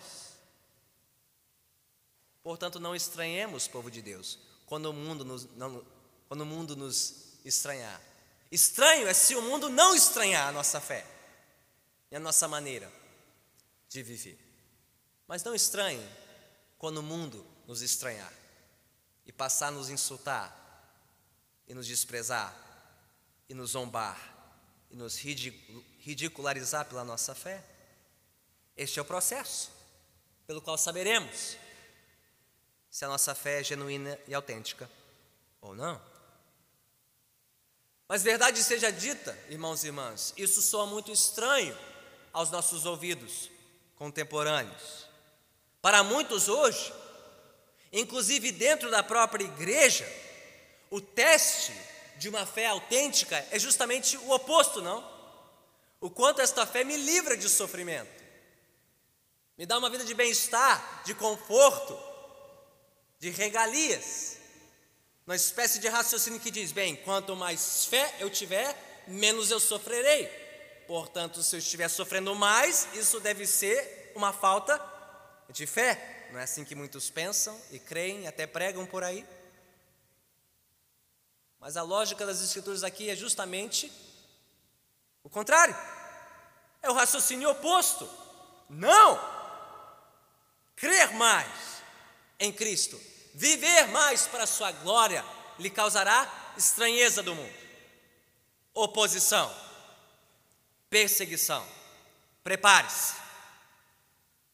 Portanto, 2.42 2.80
não 2.80 2.94
estranhemos, 2.94 3.68
povo 3.68 3.90
de 3.90 4.00
Deus, 4.00 4.38
quando 4.66 4.86
o 4.86 4.92
mundo 4.92 5.24
nos, 5.24 5.48
não, 5.56 5.84
quando 6.28 6.42
o 6.42 6.46
mundo 6.46 6.76
nos 6.76 7.38
estranhar. 7.44 8.00
Estranho 8.52 9.08
é 9.08 9.14
se 9.14 9.34
o 9.34 9.42
mundo 9.42 9.68
não 9.68 9.94
estranhar 9.94 10.48
a 10.48 10.52
nossa 10.52 10.80
fé 10.80 11.04
e 12.10 12.16
a 12.16 12.20
nossa 12.20 12.46
maneira 12.46 12.90
de 13.88 14.02
viver. 14.02 14.38
Mas 15.26 15.42
não 15.42 15.54
estranhe 15.54 16.06
quando 16.78 16.98
o 16.98 17.02
mundo 17.02 17.44
nos 17.66 17.82
estranhar 17.82 18.32
e 19.26 19.32
passar 19.32 19.68
a 19.68 19.72
nos 19.72 19.90
insultar 19.90 20.54
e 21.66 21.74
nos 21.74 21.86
desprezar 21.86 22.54
e 23.48 23.54
nos 23.54 23.70
zombar 23.70 24.18
e 24.90 24.96
nos 24.96 25.16
ridicularizar 25.18 26.86
pela 26.86 27.04
nossa 27.04 27.34
fé. 27.34 27.62
Este 28.76 28.98
é 28.98 29.02
o 29.02 29.04
processo 29.04 29.70
pelo 30.46 30.62
qual 30.62 30.78
saberemos 30.78 31.56
se 32.90 33.04
a 33.04 33.08
nossa 33.08 33.34
fé 33.34 33.60
é 33.60 33.64
genuína 33.64 34.18
e 34.26 34.34
autêntica 34.34 34.90
ou 35.60 35.74
não. 35.74 36.07
Mas 38.08 38.22
verdade 38.22 38.64
seja 38.64 38.90
dita, 38.90 39.38
irmãos 39.50 39.84
e 39.84 39.88
irmãs, 39.88 40.32
isso 40.34 40.62
soa 40.62 40.86
muito 40.86 41.12
estranho 41.12 41.76
aos 42.32 42.50
nossos 42.50 42.86
ouvidos 42.86 43.50
contemporâneos. 43.96 45.06
Para 45.82 46.02
muitos 46.02 46.48
hoje, 46.48 46.90
inclusive 47.92 48.50
dentro 48.50 48.90
da 48.90 49.02
própria 49.02 49.44
igreja, 49.44 50.10
o 50.90 51.02
teste 51.02 51.72
de 52.16 52.30
uma 52.30 52.46
fé 52.46 52.66
autêntica 52.66 53.46
é 53.50 53.58
justamente 53.58 54.16
o 54.16 54.30
oposto, 54.30 54.80
não? 54.80 55.06
O 56.00 56.08
quanto 56.08 56.40
esta 56.40 56.64
fé 56.64 56.84
me 56.84 56.96
livra 56.96 57.36
de 57.36 57.48
sofrimento, 57.48 58.24
me 59.58 59.66
dá 59.66 59.76
uma 59.76 59.90
vida 59.90 60.04
de 60.04 60.14
bem-estar, 60.14 61.02
de 61.04 61.12
conforto, 61.14 61.98
de 63.18 63.28
regalias. 63.28 64.37
Uma 65.28 65.36
espécie 65.36 65.78
de 65.78 65.88
raciocínio 65.88 66.40
que 66.40 66.50
diz: 66.50 66.72
bem, 66.72 66.96
quanto 66.96 67.36
mais 67.36 67.84
fé 67.84 68.14
eu 68.18 68.30
tiver, 68.30 68.74
menos 69.06 69.50
eu 69.50 69.60
sofrerei. 69.60 70.26
Portanto, 70.86 71.42
se 71.42 71.54
eu 71.54 71.58
estiver 71.58 71.86
sofrendo 71.90 72.34
mais, 72.34 72.88
isso 72.94 73.20
deve 73.20 73.46
ser 73.46 74.10
uma 74.14 74.32
falta 74.32 74.82
de 75.50 75.66
fé. 75.66 76.30
Não 76.32 76.40
é 76.40 76.44
assim 76.44 76.64
que 76.64 76.74
muitos 76.74 77.10
pensam 77.10 77.60
e 77.70 77.78
creem, 77.78 78.26
até 78.26 78.46
pregam 78.46 78.86
por 78.86 79.04
aí? 79.04 79.22
Mas 81.60 81.76
a 81.76 81.82
lógica 81.82 82.24
das 82.24 82.40
Escrituras 82.40 82.82
aqui 82.82 83.10
é 83.10 83.14
justamente 83.14 83.92
o 85.22 85.28
contrário. 85.28 85.76
É 86.82 86.88
o 86.88 86.94
raciocínio 86.94 87.50
oposto. 87.50 88.08
Não! 88.66 89.20
Crer 90.74 91.12
mais 91.12 91.82
em 92.40 92.50
Cristo, 92.50 92.98
viver 93.38 93.86
mais 93.86 94.26
para 94.26 94.42
a 94.42 94.48
sua 94.48 94.72
glória, 94.72 95.24
lhe 95.60 95.70
causará 95.70 96.52
estranheza 96.56 97.22
do 97.22 97.36
mundo, 97.36 97.54
oposição, 98.74 99.54
perseguição. 100.90 101.64
Prepare-se. 102.42 103.14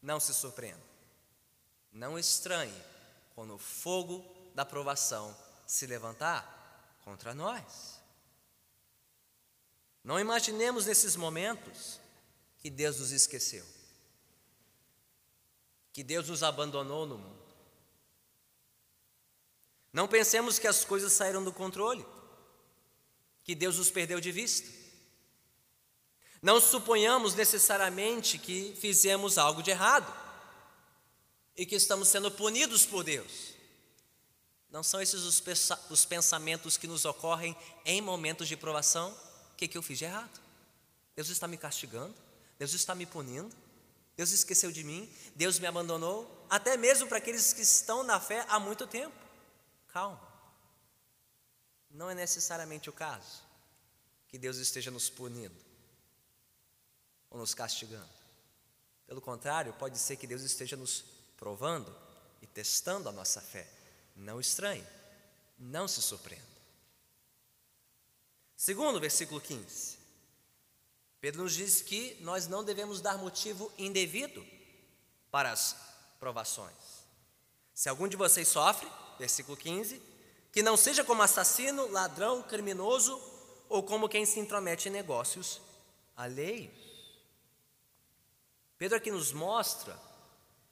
Não 0.03 0.19
se 0.19 0.35
surpreenda. 0.35 0.83
Não 1.91 2.19
estranhe 2.19 2.79
quando 3.33 3.55
o 3.55 3.57
fogo 3.57 4.23
da 4.53 4.63
provação 4.63 5.35
se 5.65 5.87
levantar 5.87 6.99
contra 7.03 7.33
nós. 7.33 7.99
Não 10.03 10.19
imaginemos 10.19 10.85
nesses 10.85 11.15
momentos 11.15 11.99
que 12.59 12.69
Deus 12.69 12.99
nos 12.99 13.11
esqueceu, 13.11 13.65
que 15.91 16.03
Deus 16.03 16.29
nos 16.29 16.43
abandonou 16.43 17.07
no 17.07 17.17
mundo. 17.17 17.44
Não 19.95 20.09
pensemos 20.09 20.59
que 20.59 20.67
as 20.67 20.83
coisas 20.83 21.13
saíram 21.13 21.41
do 21.41 21.53
controle, 21.53 22.05
que 23.45 23.55
Deus 23.55 23.77
nos 23.77 23.89
perdeu 23.89 24.19
de 24.19 24.29
vista. 24.29 24.69
Não 26.41 26.59
suponhamos 26.59 27.33
necessariamente 27.33 28.37
que 28.37 28.75
fizemos 28.77 29.37
algo 29.37 29.63
de 29.63 29.71
errado 29.71 30.13
e 31.55 31.65
que 31.65 31.75
estamos 31.75 32.09
sendo 32.09 32.29
punidos 32.29 32.85
por 32.85 33.05
Deus. 33.05 33.53
Não 34.69 34.83
são 34.83 35.01
esses 35.01 35.23
os 35.89 36.05
pensamentos 36.05 36.75
que 36.75 36.87
nos 36.87 37.05
ocorrem 37.05 37.55
em 37.85 38.01
momentos 38.01 38.49
de 38.49 38.57
provação? 38.57 39.17
O 39.53 39.55
que, 39.55 39.65
que 39.65 39.77
eu 39.77 39.81
fiz 39.81 39.97
de 39.97 40.03
errado? 40.03 40.41
Deus 41.15 41.29
está 41.29 41.47
me 41.47 41.55
castigando? 41.55 42.13
Deus 42.59 42.73
está 42.73 42.93
me 42.93 43.05
punindo? 43.05 43.55
Deus 44.17 44.31
esqueceu 44.31 44.73
de 44.73 44.83
mim? 44.83 45.09
Deus 45.33 45.57
me 45.57 45.67
abandonou? 45.67 46.45
Até 46.49 46.75
mesmo 46.75 47.07
para 47.07 47.19
aqueles 47.19 47.53
que 47.53 47.61
estão 47.61 48.03
na 48.03 48.19
fé 48.19 48.45
há 48.49 48.59
muito 48.59 48.85
tempo. 48.85 49.24
Calma. 49.95 50.19
Não 51.89 52.09
é 52.09 52.13
necessariamente 52.13 52.89
o 52.89 52.93
caso 52.93 53.41
que 54.27 54.37
Deus 54.37 54.57
esteja 54.57 54.91
nos 54.91 55.09
punindo 55.09 55.55
ou 57.29 57.39
nos 57.39 57.53
castigando. 57.53 58.09
Pelo 59.07 59.21
contrário, 59.21 59.71
pode 59.75 59.97
ser 59.97 60.17
que 60.17 60.27
Deus 60.27 60.41
esteja 60.41 60.75
nos 60.75 61.05
provando 61.37 61.95
e 62.41 62.45
testando 62.45 63.07
a 63.07 63.11
nossa 63.13 63.39
fé. 63.39 63.65
Não 64.17 64.37
estranhe, 64.37 64.85
não 65.57 65.87
se 65.87 66.01
surpreenda. 66.01 66.43
Segundo, 68.57 68.99
versículo 68.99 69.39
15. 69.39 69.97
Pedro 71.21 71.43
nos 71.43 71.53
diz 71.53 71.81
que 71.81 72.17
nós 72.19 72.47
não 72.47 72.65
devemos 72.65 72.99
dar 72.99 73.17
motivo 73.17 73.71
indevido 73.77 74.45
para 75.31 75.53
as 75.53 75.73
provações. 76.19 77.05
Se 77.73 77.87
algum 77.87 78.09
de 78.09 78.17
vocês 78.17 78.49
sofre, 78.49 78.91
versículo 79.17 79.57
15, 79.57 80.01
que 80.51 80.63
não 80.63 80.77
seja 80.77 81.03
como 81.03 81.21
assassino, 81.21 81.91
ladrão, 81.91 82.41
criminoso 82.41 83.21
ou 83.67 83.83
como 83.83 84.09
quem 84.09 84.25
se 84.25 84.39
intromete 84.39 84.87
em 84.87 84.91
negócios 84.91 85.61
alheios. 86.15 86.73
Pedro 88.77 88.97
aqui 88.97 89.11
nos 89.11 89.31
mostra 89.31 89.97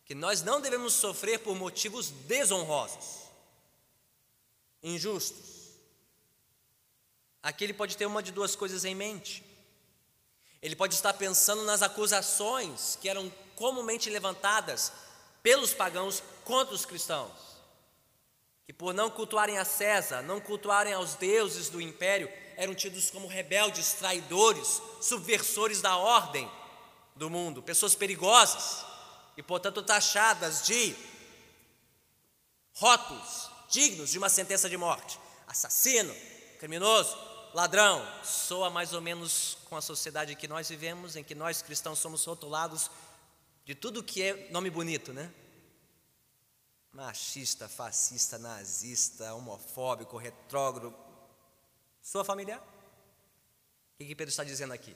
que 0.05 0.13
nós 0.13 0.41
não 0.41 0.59
devemos 0.59 0.93
sofrer 0.93 1.39
por 1.39 1.55
motivos 1.55 2.09
desonrosos, 2.09 3.23
injustos. 4.81 5.71
Aqui 7.41 7.63
ele 7.63 7.73
pode 7.73 7.97
ter 7.97 8.05
uma 8.05 8.23
de 8.23 8.31
duas 8.31 8.55
coisas 8.55 8.85
em 8.85 8.95
mente. 8.95 9.43
Ele 10.61 10.75
pode 10.75 10.93
estar 10.95 11.13
pensando 11.13 11.63
nas 11.63 11.81
acusações 11.81 12.97
que 13.01 13.09
eram 13.09 13.29
comumente 13.55 14.09
levantadas 14.09 14.91
pelos 15.41 15.73
pagãos 15.73 16.23
contra 16.45 16.73
os 16.73 16.85
cristãos, 16.85 17.31
que 18.65 18.73
por 18.73 18.93
não 18.93 19.09
cultuarem 19.09 19.57
a 19.57 19.65
César, 19.65 20.21
não 20.21 20.39
cultuarem 20.39 20.93
aos 20.93 21.15
deuses 21.15 21.69
do 21.69 21.81
império, 21.81 22.31
eram 22.55 22.73
tidos 22.73 23.09
como 23.09 23.27
rebeldes, 23.27 23.93
traidores, 23.93 24.81
subversores 25.01 25.81
da 25.81 25.97
ordem 25.97 26.49
do 27.15 27.29
mundo, 27.29 27.61
pessoas 27.61 27.95
perigosas 27.95 28.85
e, 29.35 29.43
portanto, 29.43 29.83
taxadas 29.83 30.65
de 30.65 30.95
rótulos 32.73 33.49
dignos 33.69 34.11
de 34.11 34.17
uma 34.17 34.29
sentença 34.29 34.69
de 34.69 34.77
morte. 34.77 35.19
Assassino, 35.47 36.15
criminoso, 36.59 37.17
ladrão, 37.53 38.05
soa 38.23 38.69
mais 38.69 38.93
ou 38.93 39.01
menos 39.01 39.57
com 39.65 39.75
a 39.75 39.81
sociedade 39.81 40.35
que 40.35 40.47
nós 40.47 40.69
vivemos, 40.69 41.15
em 41.15 41.23
que 41.23 41.35
nós 41.35 41.61
cristãos 41.61 41.99
somos 41.99 42.23
rotulados 42.23 42.89
de 43.65 43.73
tudo 43.73 44.03
que 44.03 44.21
é 44.21 44.49
nome 44.51 44.69
bonito, 44.69 45.11
né? 45.11 45.31
Machista, 46.93 47.67
fascista, 47.67 48.37
nazista, 48.37 49.33
homofóbico, 49.33 50.15
retrógrado. 50.15 50.95
Sua 51.99 52.23
familiar? 52.23 52.59
O 52.59 53.97
que, 53.97 54.05
que 54.05 54.15
Pedro 54.15 54.29
está 54.29 54.43
dizendo 54.43 54.73
aqui? 54.73 54.95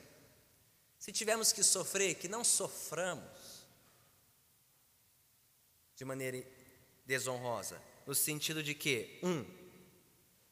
Se 1.00 1.12
tivermos 1.12 1.52
que 1.52 1.64
sofrer, 1.64 2.16
que 2.16 2.28
não 2.28 2.44
soframos 2.44 3.66
de 5.96 6.06
maneira 6.06 6.46
desonrosa, 7.04 7.82
no 8.06 8.14
sentido 8.14 8.62
de 8.62 8.76
que, 8.76 9.20
um, 9.24 9.44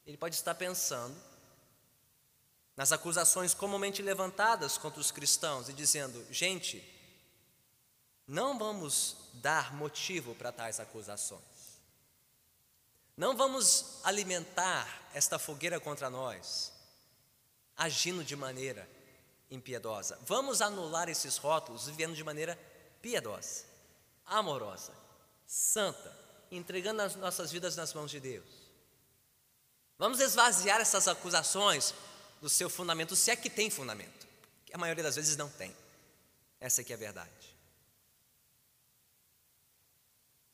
ele 0.04 0.16
pode 0.16 0.34
estar 0.34 0.54
pensando 0.56 1.16
nas 2.76 2.90
acusações 2.90 3.54
comumente 3.54 4.02
levantadas 4.02 4.76
contra 4.76 5.00
os 5.00 5.12
cristãos 5.12 5.68
e 5.68 5.72
dizendo: 5.72 6.26
gente, 6.32 6.95
não 8.26 8.58
vamos 8.58 9.16
dar 9.34 9.74
motivo 9.74 10.34
para 10.34 10.50
tais 10.50 10.80
acusações. 10.80 11.40
Não 13.16 13.36
vamos 13.36 14.00
alimentar 14.04 14.86
esta 15.14 15.38
fogueira 15.38 15.80
contra 15.80 16.10
nós, 16.10 16.72
agindo 17.76 18.24
de 18.24 18.36
maneira 18.36 18.88
impiedosa. 19.50 20.18
Vamos 20.26 20.60
anular 20.60 21.08
esses 21.08 21.36
rótulos 21.36 21.86
vivendo 21.86 22.14
de 22.14 22.24
maneira 22.24 22.58
piedosa, 23.00 23.64
amorosa, 24.26 24.92
santa, 25.46 26.12
entregando 26.50 27.02
as 27.02 27.14
nossas 27.14 27.50
vidas 27.50 27.76
nas 27.76 27.94
mãos 27.94 28.10
de 28.10 28.20
Deus. 28.20 28.66
Vamos 29.98 30.20
esvaziar 30.20 30.80
essas 30.80 31.08
acusações 31.08 31.94
do 32.40 32.48
seu 32.48 32.68
fundamento, 32.68 33.16
se 33.16 33.30
é 33.30 33.36
que 33.36 33.48
tem 33.48 33.70
fundamento, 33.70 34.26
que 34.66 34.74
a 34.74 34.78
maioria 34.78 35.02
das 35.02 35.16
vezes 35.16 35.36
não 35.36 35.48
tem. 35.48 35.74
Essa 36.60 36.82
aqui 36.82 36.92
é 36.92 36.96
a 36.96 36.98
verdade. 36.98 37.45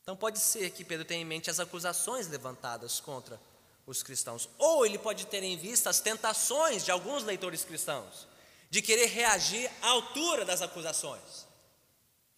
Então 0.03 0.17
pode 0.17 0.39
ser 0.39 0.71
que 0.71 0.85
Pedro 0.85 1.05
tenha 1.05 1.23
em 1.23 1.25
mente 1.25 1.51
as 1.51 1.61
acusações 1.61 2.29
levantadas 2.29 3.01
contra 3.01 3.41
os 3.87 4.03
cristãos, 4.03 4.49
ou 4.59 4.87
ele 4.87 4.99
pode 4.99 5.27
ter 5.27 5.43
em 5.43 5.57
vista 5.57 5.91
as 5.91 6.01
tentações 6.01 6.85
de 6.85 6.91
alguns 6.91 7.25
leitores 7.25 7.65
cristãos 7.65 8.27
de 8.73 8.81
querer 8.81 9.05
reagir 9.05 9.71
à 9.83 9.89
altura 9.89 10.47
das 10.47 10.63
acusações, 10.63 11.47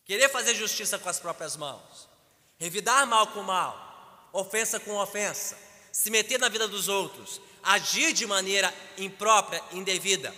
querer 0.04 0.28
fazer 0.28 0.52
justiça 0.52 0.99
com 0.99 1.09
as 1.09 1.21
próprias 1.21 1.56
mãos, 1.56 2.09
revidar 2.59 3.06
mal 3.06 3.28
com 3.28 3.40
mal, 3.40 4.28
ofensa 4.32 4.80
com 4.80 4.97
ofensa, 4.97 5.56
se 5.93 6.10
meter 6.10 6.41
na 6.41 6.49
vida 6.49 6.67
dos 6.67 6.88
outros, 6.88 7.41
agir 7.62 8.12
de 8.12 8.26
maneira 8.26 8.75
imprópria, 8.99 9.62
indevida 9.71 10.34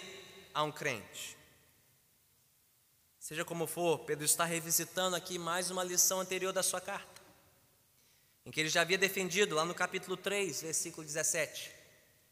a 0.52 0.62
um 0.62 0.70
crente. 0.70 1.34
Seja 3.18 3.42
como 3.42 3.66
for, 3.66 4.00
Pedro 4.00 4.26
está 4.26 4.44
revisitando 4.44 5.16
aqui 5.16 5.38
mais 5.38 5.70
uma 5.70 5.82
lição 5.82 6.20
anterior 6.20 6.52
da 6.52 6.62
sua 6.62 6.80
carta, 6.80 7.15
em 8.46 8.50
que 8.52 8.60
ele 8.60 8.68
já 8.68 8.82
havia 8.82 8.96
defendido 8.96 9.56
lá 9.56 9.64
no 9.64 9.74
capítulo 9.74 10.16
3, 10.16 10.62
versículo 10.62 11.04
17: 11.04 11.72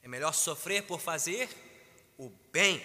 é 0.00 0.06
melhor 0.06 0.32
sofrer 0.32 0.86
por 0.86 1.00
fazer 1.00 1.48
o 2.16 2.30
bem, 2.52 2.80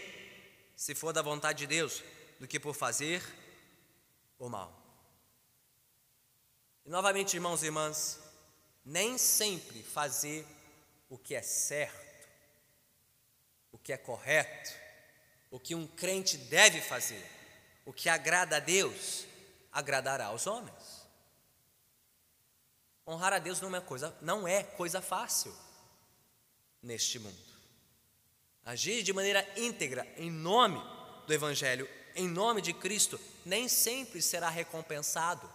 se 0.75 0.95
for 0.95 1.13
da 1.13 1.21
vontade 1.21 1.59
de 1.59 1.67
Deus, 1.67 2.03
do 2.39 2.47
que 2.47 2.59
por 2.59 2.73
fazer 2.73 3.21
o 4.39 4.49
mal. 4.49 4.75
E 6.83 6.89
novamente, 6.89 7.35
irmãos 7.35 7.61
e 7.61 7.67
irmãs, 7.67 8.19
nem 8.83 9.15
sempre 9.15 9.83
fazer 9.83 10.43
o 11.07 11.15
que 11.15 11.35
é 11.35 11.43
certo, 11.43 12.27
o 13.71 13.77
que 13.77 13.93
é 13.93 13.97
correto, 13.97 14.71
o 15.51 15.59
que 15.59 15.75
um 15.75 15.85
crente 15.85 16.35
deve 16.35 16.81
fazer, 16.81 17.23
o 17.85 17.93
que 17.93 18.09
agrada 18.09 18.57
a 18.57 18.59
Deus, 18.59 19.25
agradará 19.71 20.25
aos 20.25 20.47
homens. 20.47 20.98
Honrar 23.09 23.33
a 23.33 23.39
Deus 23.39 23.59
não 23.59 23.75
é 23.75 23.81
coisa, 23.81 24.15
não 24.21 24.47
é 24.47 24.61
coisa 24.61 25.01
fácil 25.01 25.51
neste 26.79 27.17
mundo. 27.17 27.35
Agir 28.63 29.01
de 29.01 29.11
maneira 29.11 29.43
íntegra 29.57 30.07
em 30.15 30.29
nome 30.29 30.79
do 31.25 31.33
Evangelho, 31.33 31.89
em 32.13 32.27
nome 32.27 32.61
de 32.61 32.71
Cristo, 32.71 33.19
nem 33.43 33.67
sempre 33.67 34.21
será 34.21 34.47
recompensado 34.47 35.49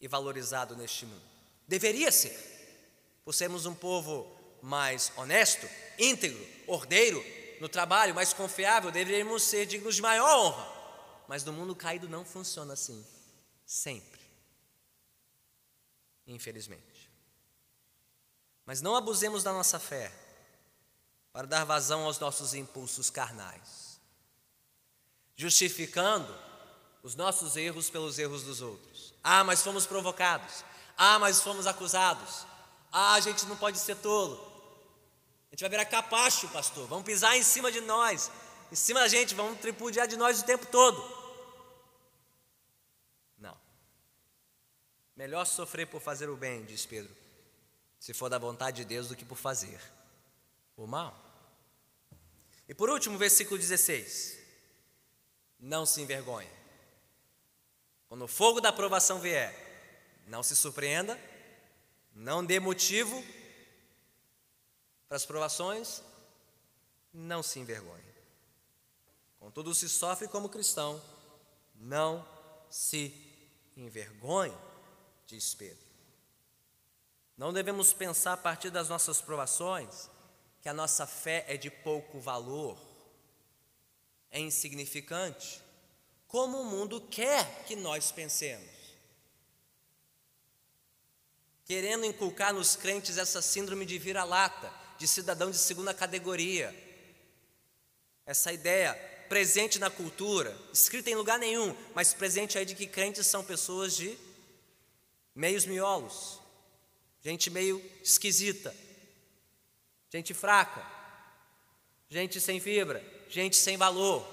e 0.00 0.08
valorizado 0.08 0.76
neste 0.76 1.06
mundo. 1.06 1.22
Deveria 1.68 2.10
ser 2.10 2.36
por 3.24 3.32
sermos 3.32 3.64
um 3.64 3.74
povo 3.74 4.26
mais 4.60 5.12
honesto, 5.16 5.68
íntegro, 5.96 6.44
ordeiro, 6.66 7.24
no 7.60 7.68
trabalho, 7.68 8.12
mais 8.12 8.32
confiável, 8.32 8.90
deveríamos 8.90 9.44
ser 9.44 9.66
dignos 9.66 9.94
de 9.94 10.02
maior 10.02 10.36
honra. 10.36 10.66
Mas 11.28 11.44
no 11.44 11.52
mundo 11.52 11.76
caído 11.76 12.08
não 12.08 12.24
funciona 12.24 12.72
assim, 12.72 13.06
sempre. 13.64 14.17
Infelizmente. 16.28 17.10
Mas 18.64 18.80
não 18.80 18.94
abusemos 18.94 19.42
da 19.42 19.52
nossa 19.52 19.80
fé 19.80 20.12
para 21.32 21.46
dar 21.46 21.64
vazão 21.64 22.04
aos 22.04 22.18
nossos 22.18 22.54
impulsos 22.54 23.10
carnais, 23.10 23.98
justificando 25.34 26.32
os 27.02 27.14
nossos 27.14 27.56
erros 27.56 27.88
pelos 27.88 28.18
erros 28.18 28.42
dos 28.42 28.60
outros. 28.60 29.14
Ah, 29.24 29.42
mas 29.42 29.62
fomos 29.62 29.86
provocados. 29.86 30.64
Ah, 30.96 31.18
mas 31.18 31.40
fomos 31.40 31.66
acusados. 31.66 32.46
Ah, 32.92 33.14
a 33.14 33.20
gente 33.20 33.46
não 33.46 33.56
pode 33.56 33.78
ser 33.78 33.96
tolo. 33.96 34.36
A 35.50 35.54
gente 35.54 35.60
vai 35.60 35.70
virar 35.70 35.84
capacho, 35.86 36.48
pastor. 36.48 36.86
Vão 36.86 37.02
pisar 37.02 37.36
em 37.36 37.42
cima 37.42 37.72
de 37.72 37.80
nós, 37.80 38.30
em 38.70 38.74
cima 38.74 39.00
da 39.00 39.08
gente, 39.08 39.34
vão 39.34 39.54
tripudiar 39.54 40.06
de 40.06 40.16
nós 40.16 40.40
o 40.40 40.44
tempo 40.44 40.66
todo. 40.66 41.00
Não. 43.38 43.56
Melhor 45.18 45.44
sofrer 45.44 45.86
por 45.86 46.00
fazer 46.00 46.30
o 46.30 46.36
bem, 46.36 46.64
diz 46.64 46.86
Pedro, 46.86 47.14
se 48.00 48.14
for 48.14 48.30
da 48.30 48.38
vontade 48.38 48.78
de 48.78 48.84
Deus, 48.86 49.08
do 49.08 49.16
que 49.16 49.24
por 49.24 49.36
fazer 49.36 49.78
o 50.76 50.86
mal. 50.86 51.14
E 52.66 52.72
por 52.72 52.88
último, 52.88 53.18
versículo 53.18 53.58
16. 53.58 54.38
Não 55.60 55.84
se 55.84 56.00
envergonhe. 56.00 56.48
Quando 58.08 58.24
o 58.24 58.28
fogo 58.28 58.60
da 58.60 58.70
aprovação 58.70 59.20
vier, 59.20 59.52
não 60.26 60.42
se 60.42 60.56
surpreenda 60.56 61.18
não 62.18 62.44
dê 62.44 62.58
motivo 62.58 63.24
para 65.06 65.16
as 65.16 65.24
provações, 65.24 66.02
não 67.12 67.44
se 67.44 67.60
envergonhe. 67.60 68.02
Contudo, 69.38 69.72
se 69.72 69.88
sofre 69.88 70.26
como 70.26 70.48
cristão, 70.48 71.00
não 71.76 72.26
se 72.68 73.14
envergonhe, 73.76 74.54
diz 75.28 75.54
Pedro. 75.54 75.86
Não 77.36 77.52
devemos 77.52 77.92
pensar 77.92 78.32
a 78.32 78.36
partir 78.36 78.70
das 78.70 78.88
nossas 78.88 79.20
provações 79.20 80.10
que 80.60 80.68
a 80.68 80.74
nossa 80.74 81.06
fé 81.06 81.44
é 81.46 81.56
de 81.56 81.70
pouco 81.70 82.18
valor, 82.18 82.76
é 84.30 84.40
insignificante, 84.40 85.62
como 86.26 86.60
o 86.60 86.64
mundo 86.64 87.00
quer 87.00 87.64
que 87.64 87.76
nós 87.76 88.10
pensemos 88.10 88.78
querendo 91.68 92.06
inculcar 92.06 92.54
nos 92.54 92.74
crentes 92.74 93.18
essa 93.18 93.42
síndrome 93.42 93.84
de 93.84 93.98
vira-lata, 93.98 94.72
de 94.96 95.06
cidadão 95.06 95.50
de 95.50 95.58
segunda 95.58 95.92
categoria. 95.92 96.74
Essa 98.24 98.50
ideia 98.54 98.94
presente 99.28 99.78
na 99.78 99.90
cultura, 99.90 100.58
escrita 100.72 101.10
em 101.10 101.14
lugar 101.14 101.38
nenhum, 101.38 101.76
mas 101.94 102.14
presente 102.14 102.56
aí 102.56 102.64
de 102.64 102.74
que 102.74 102.86
crentes 102.86 103.26
são 103.26 103.44
pessoas 103.44 103.94
de 103.94 104.18
meios 105.38 105.64
miolos, 105.64 106.40
gente 107.22 107.48
meio 107.48 107.80
esquisita, 108.02 108.74
gente 110.10 110.34
fraca, 110.34 110.84
gente 112.08 112.40
sem 112.40 112.58
fibra, 112.58 113.00
gente 113.28 113.54
sem 113.54 113.76
valor. 113.76 114.26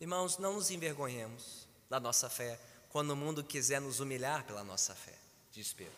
Irmãos, 0.00 0.36
não 0.36 0.54
nos 0.54 0.72
envergonhemos 0.72 1.68
da 1.88 2.00
nossa 2.00 2.28
fé 2.28 2.58
quando 2.88 3.12
o 3.12 3.16
mundo 3.16 3.44
quiser 3.44 3.80
nos 3.80 4.00
humilhar 4.00 4.44
pela 4.44 4.64
nossa 4.64 4.92
fé, 4.92 5.16
diz 5.52 5.72
Pedro. 5.72 5.94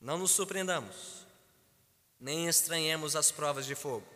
Não 0.00 0.18
nos 0.18 0.30
surpreendamos, 0.30 1.26
nem 2.20 2.46
estranhemos 2.46 3.16
as 3.16 3.32
provas 3.32 3.66
de 3.66 3.74
fogo, 3.74 4.06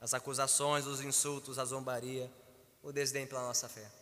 as 0.00 0.14
acusações, 0.14 0.86
os 0.86 1.00
insultos, 1.00 1.58
a 1.58 1.64
zombaria, 1.64 2.30
o 2.84 2.92
desdém 2.92 3.26
pela 3.26 3.42
nossa 3.42 3.68
fé. 3.68 3.97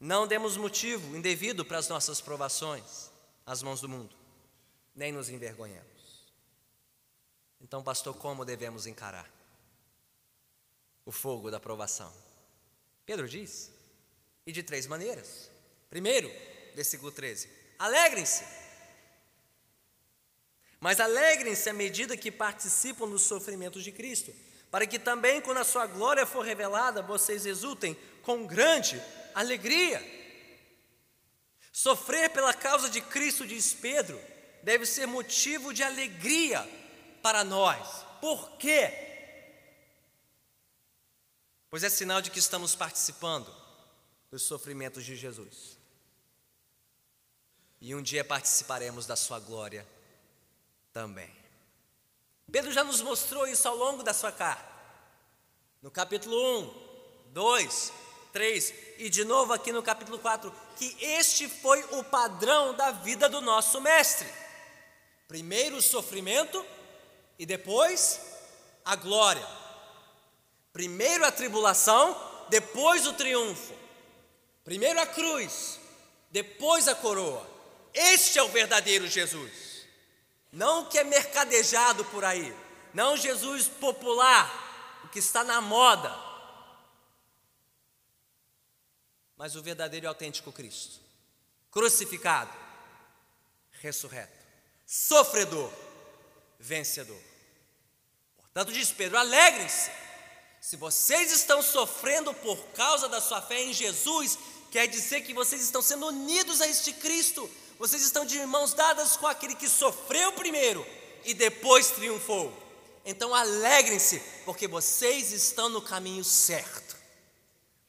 Não 0.00 0.26
demos 0.26 0.56
motivo 0.56 1.14
indevido 1.14 1.62
para 1.62 1.76
as 1.76 1.86
nossas 1.86 2.22
provações 2.22 3.10
às 3.44 3.62
mãos 3.62 3.82
do 3.82 3.88
mundo, 3.88 4.16
nem 4.94 5.12
nos 5.12 5.28
envergonhemos. 5.28 6.32
Então, 7.60 7.82
pastor, 7.82 8.16
como 8.16 8.42
devemos 8.42 8.86
encarar 8.86 9.30
o 11.04 11.12
fogo 11.12 11.50
da 11.50 11.60
provação? 11.60 12.10
Pedro 13.04 13.28
diz, 13.28 13.70
e 14.46 14.52
de 14.52 14.62
três 14.62 14.86
maneiras. 14.86 15.50
Primeiro, 15.90 16.30
versículo 16.74 17.12
13: 17.12 17.50
alegrem-se. 17.78 18.44
Mas 20.80 20.98
alegrem-se 20.98 21.68
à 21.68 21.74
medida 21.74 22.16
que 22.16 22.32
participam 22.32 23.06
dos 23.06 23.22
sofrimentos 23.22 23.84
de 23.84 23.92
Cristo, 23.92 24.32
para 24.70 24.86
que 24.86 24.98
também, 24.98 25.42
quando 25.42 25.58
a 25.58 25.64
sua 25.64 25.86
glória 25.86 26.24
for 26.24 26.42
revelada, 26.42 27.02
vocês 27.02 27.44
exultem 27.44 27.94
com 28.22 28.46
grande 28.46 28.98
alegria. 29.34 30.00
Sofrer 31.72 32.30
pela 32.30 32.52
causa 32.52 32.90
de 32.90 33.00
Cristo, 33.00 33.46
diz 33.46 33.72
Pedro, 33.72 34.20
deve 34.62 34.84
ser 34.84 35.06
motivo 35.06 35.72
de 35.72 35.82
alegria 35.82 36.60
para 37.22 37.44
nós. 37.44 38.04
Por 38.20 38.56
quê? 38.56 39.08
Pois 41.70 41.84
é 41.84 41.88
sinal 41.88 42.20
de 42.20 42.30
que 42.30 42.38
estamos 42.38 42.74
participando 42.74 43.54
dos 44.30 44.42
sofrimentos 44.42 45.04
de 45.04 45.16
Jesus. 45.16 45.78
E 47.80 47.94
um 47.94 48.02
dia 48.02 48.24
participaremos 48.24 49.06
da 49.06 49.16
sua 49.16 49.40
glória 49.40 49.86
também. 50.92 51.34
Pedro 52.50 52.72
já 52.72 52.82
nos 52.82 53.00
mostrou 53.00 53.46
isso 53.46 53.66
ao 53.68 53.76
longo 53.76 54.02
da 54.02 54.12
sua 54.12 54.32
carta. 54.32 54.68
No 55.80 55.90
capítulo 55.90 56.36
1, 56.60 57.32
2, 57.32 57.92
3 58.32 58.89
e 59.00 59.08
de 59.08 59.24
novo 59.24 59.54
aqui 59.54 59.72
no 59.72 59.82
capítulo 59.82 60.18
4, 60.18 60.52
que 60.76 60.94
este 61.00 61.48
foi 61.48 61.82
o 61.92 62.04
padrão 62.04 62.74
da 62.74 62.90
vida 62.90 63.30
do 63.30 63.40
nosso 63.40 63.80
mestre. 63.80 64.28
Primeiro 65.26 65.76
o 65.76 65.82
sofrimento 65.82 66.64
e 67.38 67.46
depois 67.46 68.20
a 68.84 68.94
glória. 68.94 69.46
Primeiro 70.70 71.24
a 71.24 71.32
tribulação, 71.32 72.14
depois 72.50 73.06
o 73.06 73.14
triunfo. 73.14 73.72
Primeiro 74.62 75.00
a 75.00 75.06
cruz, 75.06 75.80
depois 76.30 76.86
a 76.86 76.94
coroa. 76.94 77.48
Este 77.94 78.38
é 78.38 78.42
o 78.42 78.48
verdadeiro 78.48 79.08
Jesus. 79.08 79.86
Não 80.52 80.82
o 80.82 80.86
que 80.86 80.98
é 80.98 81.04
mercadejado 81.04 82.04
por 82.06 82.22
aí, 82.22 82.54
não 82.92 83.16
Jesus 83.16 83.66
popular, 83.66 85.00
o 85.04 85.08
que 85.08 85.20
está 85.20 85.42
na 85.42 85.62
moda, 85.62 86.14
mas 89.40 89.56
o 89.56 89.62
verdadeiro 89.62 90.04
e 90.04 90.06
autêntico 90.06 90.52
Cristo, 90.52 91.00
crucificado, 91.70 92.52
ressurreto, 93.80 94.36
sofredor, 94.86 95.72
vencedor. 96.58 97.18
Portanto, 98.36 98.70
diz 98.70 98.92
Pedro: 98.92 99.16
alegrem-se. 99.16 99.90
Se 100.60 100.76
vocês 100.76 101.32
estão 101.32 101.62
sofrendo 101.62 102.34
por 102.34 102.58
causa 102.74 103.08
da 103.08 103.18
sua 103.18 103.40
fé 103.40 103.62
em 103.62 103.72
Jesus, 103.72 104.38
quer 104.70 104.86
dizer 104.86 105.22
que 105.22 105.32
vocês 105.32 105.62
estão 105.62 105.80
sendo 105.80 106.08
unidos 106.08 106.60
a 106.60 106.68
este 106.68 106.92
Cristo, 106.92 107.50
vocês 107.78 108.02
estão 108.02 108.26
de 108.26 108.38
mãos 108.44 108.74
dadas 108.74 109.16
com 109.16 109.26
aquele 109.26 109.54
que 109.54 109.70
sofreu 109.70 110.32
primeiro 110.32 110.86
e 111.24 111.32
depois 111.32 111.92
triunfou. 111.92 112.52
Então 113.06 113.34
alegrem-se, 113.34 114.20
porque 114.44 114.68
vocês 114.68 115.32
estão 115.32 115.70
no 115.70 115.80
caminho 115.80 116.24
certo. 116.24 116.89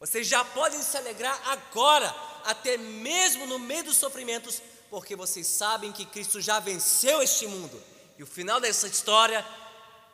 Vocês 0.02 0.26
já 0.26 0.44
podem 0.44 0.82
se 0.82 0.98
alegrar 0.98 1.40
agora, 1.46 2.14
até 2.44 2.76
mesmo 2.76 3.46
no 3.46 3.60
meio 3.60 3.84
dos 3.84 3.98
sofrimentos, 3.98 4.60
porque 4.90 5.16
vocês 5.16 5.46
sabem 5.46 5.92
que 5.92 6.08
Cristo 6.08 6.42
já 6.42 6.60
venceu 6.60 7.22
este 7.22 7.46
mundo. 7.46 7.80
E 8.18 8.24
o 8.24 8.26
final 8.26 8.60
dessa 8.60 8.88
história 8.88 9.46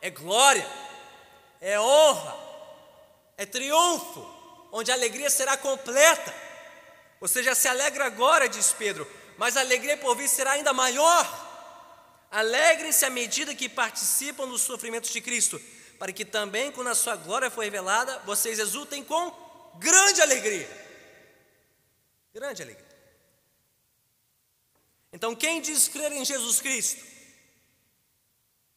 é 0.02 0.10
glória, 0.10 0.70
é 1.58 1.80
honra, 1.80 2.36
é 3.38 3.46
triunfo, 3.46 4.30
onde 4.70 4.90
a 4.90 4.94
alegria 4.94 5.30
será 5.30 5.56
completa. 5.56 6.34
Você 7.18 7.42
já 7.42 7.54
se 7.54 7.66
alegra 7.66 8.04
agora, 8.04 8.46
diz 8.46 8.74
Pedro, 8.74 9.10
mas 9.38 9.56
a 9.56 9.60
alegria 9.60 9.96
por 9.96 10.14
vir 10.14 10.28
será 10.28 10.50
ainda 10.50 10.74
maior. 10.74 11.26
Alegrem-se 12.30 13.06
à 13.06 13.10
medida 13.10 13.54
que 13.54 13.70
participam 13.70 14.46
dos 14.46 14.60
sofrimentos 14.60 15.10
de 15.10 15.22
Cristo, 15.22 15.58
para 15.98 16.12
que 16.12 16.26
também, 16.26 16.70
quando 16.70 16.88
a 16.88 16.94
sua 16.94 17.16
glória 17.16 17.50
for 17.50 17.64
revelada, 17.64 18.18
vocês 18.26 18.58
exultem 18.58 19.02
com 19.02 19.47
grande 19.78 20.20
alegria. 20.20 20.68
Grande 22.32 22.62
alegria. 22.62 22.88
Então, 25.12 25.34
quem 25.34 25.60
diz 25.60 25.88
crer 25.88 26.12
em 26.12 26.24
Jesus 26.24 26.60
Cristo, 26.60 27.04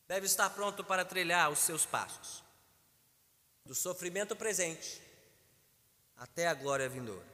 deve 0.08 0.26
estar 0.26 0.50
pronto 0.50 0.84
para 0.84 1.06
trilhar 1.06 1.52
os 1.52 1.60
seus 1.60 1.86
passos, 1.86 2.44
do 3.66 3.76
sofrimento 3.76 4.36
presente 4.36 5.02
até 6.18 6.48
a 6.48 6.54
glória 6.54 6.88
vindoura. 6.88 7.26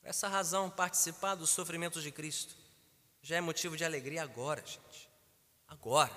Por 0.00 0.08
essa 0.08 0.28
razão, 0.28 0.70
participar 0.70 1.34
dos 1.34 1.50
sofrimentos 1.50 2.02
de 2.02 2.10
Cristo 2.10 2.54
já 3.22 3.36
é 3.36 3.40
motivo 3.40 3.76
de 3.76 3.84
alegria 3.84 4.22
agora, 4.22 4.62
gente. 4.64 5.08
Agora. 5.66 6.12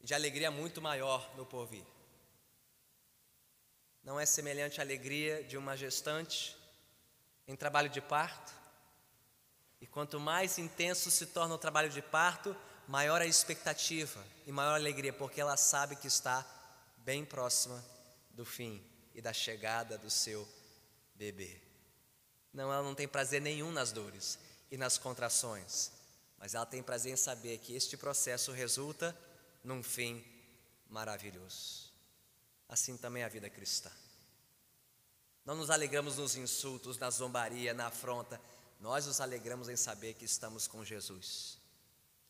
De 0.00 0.14
alegria 0.14 0.50
muito 0.50 0.80
maior 0.80 1.36
no 1.36 1.44
porvir. 1.44 1.84
Não 4.06 4.20
é 4.20 4.24
semelhante 4.24 4.80
à 4.80 4.84
alegria 4.84 5.42
de 5.42 5.56
uma 5.56 5.76
gestante 5.76 6.56
em 7.48 7.56
trabalho 7.56 7.90
de 7.90 8.00
parto, 8.00 8.54
e 9.80 9.86
quanto 9.86 10.20
mais 10.20 10.58
intenso 10.58 11.10
se 11.10 11.26
torna 11.26 11.56
o 11.56 11.58
trabalho 11.58 11.90
de 11.90 12.00
parto, 12.00 12.56
maior 12.86 13.20
a 13.20 13.26
expectativa 13.26 14.24
e 14.46 14.52
maior 14.52 14.74
a 14.74 14.76
alegria, 14.76 15.12
porque 15.12 15.40
ela 15.40 15.56
sabe 15.56 15.96
que 15.96 16.06
está 16.06 16.46
bem 16.98 17.24
próxima 17.24 17.84
do 18.30 18.44
fim 18.44 18.80
e 19.12 19.20
da 19.20 19.32
chegada 19.32 19.98
do 19.98 20.08
seu 20.08 20.48
bebê. 21.16 21.60
Não, 22.52 22.72
ela 22.72 22.84
não 22.84 22.94
tem 22.94 23.08
prazer 23.08 23.40
nenhum 23.40 23.72
nas 23.72 23.90
dores 23.90 24.38
e 24.70 24.76
nas 24.76 24.96
contrações, 24.96 25.90
mas 26.38 26.54
ela 26.54 26.64
tem 26.64 26.80
prazer 26.80 27.12
em 27.12 27.16
saber 27.16 27.58
que 27.58 27.74
este 27.74 27.96
processo 27.96 28.52
resulta 28.52 29.18
num 29.64 29.82
fim 29.82 30.24
maravilhoso. 30.88 31.85
Assim 32.68 32.96
também 32.96 33.22
é 33.22 33.26
a 33.26 33.28
vida 33.28 33.48
cristã. 33.48 33.90
Não 35.44 35.54
nos 35.54 35.70
alegramos 35.70 36.16
nos 36.16 36.34
insultos, 36.34 36.98
na 36.98 37.08
zombaria, 37.10 37.72
na 37.72 37.86
afronta, 37.86 38.40
nós 38.80 39.06
nos 39.06 39.20
alegramos 39.20 39.68
em 39.68 39.76
saber 39.76 40.14
que 40.14 40.24
estamos 40.24 40.66
com 40.66 40.84
Jesus, 40.84 41.58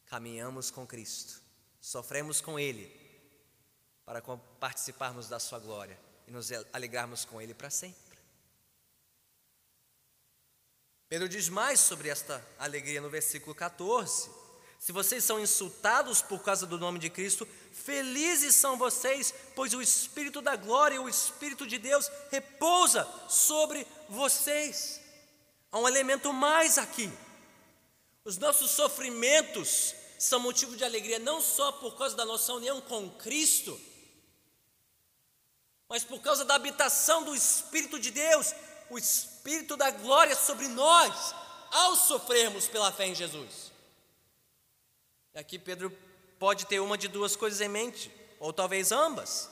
caminhamos 0.04 0.70
com 0.70 0.86
Cristo, 0.86 1.40
sofremos 1.80 2.40
com 2.40 2.58
Ele, 2.58 3.04
para 4.04 4.20
participarmos 4.20 5.28
da 5.28 5.40
Sua 5.40 5.58
glória 5.58 5.98
e 6.28 6.30
nos 6.30 6.50
alegrarmos 6.72 7.24
com 7.24 7.40
Ele 7.40 7.54
para 7.54 7.70
sempre. 7.70 8.18
Pedro 11.08 11.28
diz 11.28 11.48
mais 11.48 11.80
sobre 11.80 12.08
esta 12.08 12.44
alegria 12.58 13.00
no 13.00 13.08
versículo 13.08 13.54
14. 13.54 14.30
Se 14.78 14.92
vocês 14.92 15.24
são 15.24 15.40
insultados 15.40 16.22
por 16.22 16.42
causa 16.42 16.66
do 16.66 16.78
nome 16.78 16.98
de 16.98 17.10
Cristo, 17.10 17.46
felizes 17.72 18.54
são 18.54 18.76
vocês, 18.76 19.34
pois 19.54 19.74
o 19.74 19.82
Espírito 19.82 20.40
da 20.40 20.54
glória, 20.54 21.00
o 21.00 21.08
Espírito 21.08 21.66
de 21.66 21.78
Deus, 21.78 22.10
repousa 22.30 23.08
sobre 23.28 23.86
vocês. 24.08 25.00
Há 25.72 25.78
um 25.78 25.88
elemento 25.88 26.32
mais 26.32 26.78
aqui. 26.78 27.10
Os 28.24 28.38
nossos 28.38 28.70
sofrimentos 28.70 29.94
são 30.18 30.40
motivo 30.40 30.76
de 30.76 30.84
alegria 30.84 31.18
não 31.18 31.40
só 31.40 31.72
por 31.72 31.96
causa 31.96 32.16
da 32.16 32.24
nossa 32.24 32.52
união 32.52 32.80
com 32.80 33.10
Cristo, 33.10 33.78
mas 35.88 36.02
por 36.02 36.20
causa 36.20 36.44
da 36.44 36.54
habitação 36.54 37.22
do 37.22 37.34
Espírito 37.34 37.98
de 37.98 38.10
Deus, 38.10 38.52
o 38.90 38.98
Espírito 38.98 39.76
da 39.76 39.90
glória 39.90 40.34
sobre 40.34 40.68
nós, 40.68 41.34
ao 41.70 41.96
sofrermos 41.96 42.66
pela 42.66 42.90
fé 42.92 43.06
em 43.06 43.14
Jesus. 43.14 43.65
E 45.36 45.38
aqui 45.38 45.58
Pedro 45.58 45.96
pode 46.38 46.64
ter 46.66 46.80
uma 46.80 46.96
de 46.96 47.08
duas 47.08 47.36
coisas 47.36 47.60
em 47.60 47.68
mente, 47.68 48.10
ou 48.40 48.54
talvez 48.54 48.90
ambas 48.90 49.50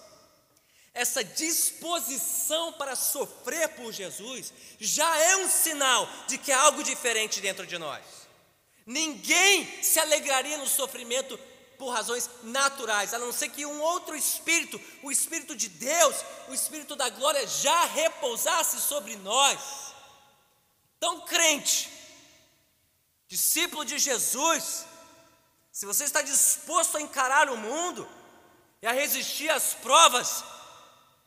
essa 0.94 1.24
disposição 1.24 2.72
para 2.74 2.94
sofrer 2.94 3.68
por 3.70 3.92
Jesus, 3.92 4.52
já 4.78 5.18
é 5.18 5.36
um 5.38 5.48
sinal 5.48 6.08
de 6.28 6.38
que 6.38 6.52
há 6.52 6.60
algo 6.60 6.84
diferente 6.84 7.40
dentro 7.40 7.66
de 7.66 7.76
nós. 7.76 8.04
Ninguém 8.86 9.82
se 9.82 9.98
alegraria 9.98 10.56
no 10.56 10.68
sofrimento 10.68 11.36
por 11.76 11.90
razões 11.90 12.30
naturais, 12.44 13.12
a 13.12 13.18
não 13.18 13.32
ser 13.32 13.48
que 13.48 13.66
um 13.66 13.80
outro 13.80 14.14
espírito, 14.14 14.80
o 15.02 15.10
espírito 15.10 15.56
de 15.56 15.68
Deus, 15.68 16.14
o 16.48 16.54
espírito 16.54 16.94
da 16.94 17.10
glória 17.10 17.44
já 17.44 17.86
repousasse 17.86 18.80
sobre 18.80 19.16
nós. 19.16 19.60
Então, 20.96 21.22
crente, 21.22 21.90
discípulo 23.26 23.84
de 23.84 23.98
Jesus, 23.98 24.84
se 25.74 25.86
você 25.86 26.04
está 26.04 26.22
disposto 26.22 26.96
a 26.96 27.02
encarar 27.02 27.50
o 27.50 27.56
mundo 27.56 28.08
e 28.80 28.86
a 28.86 28.92
resistir 28.92 29.50
às 29.50 29.74
provas, 29.74 30.44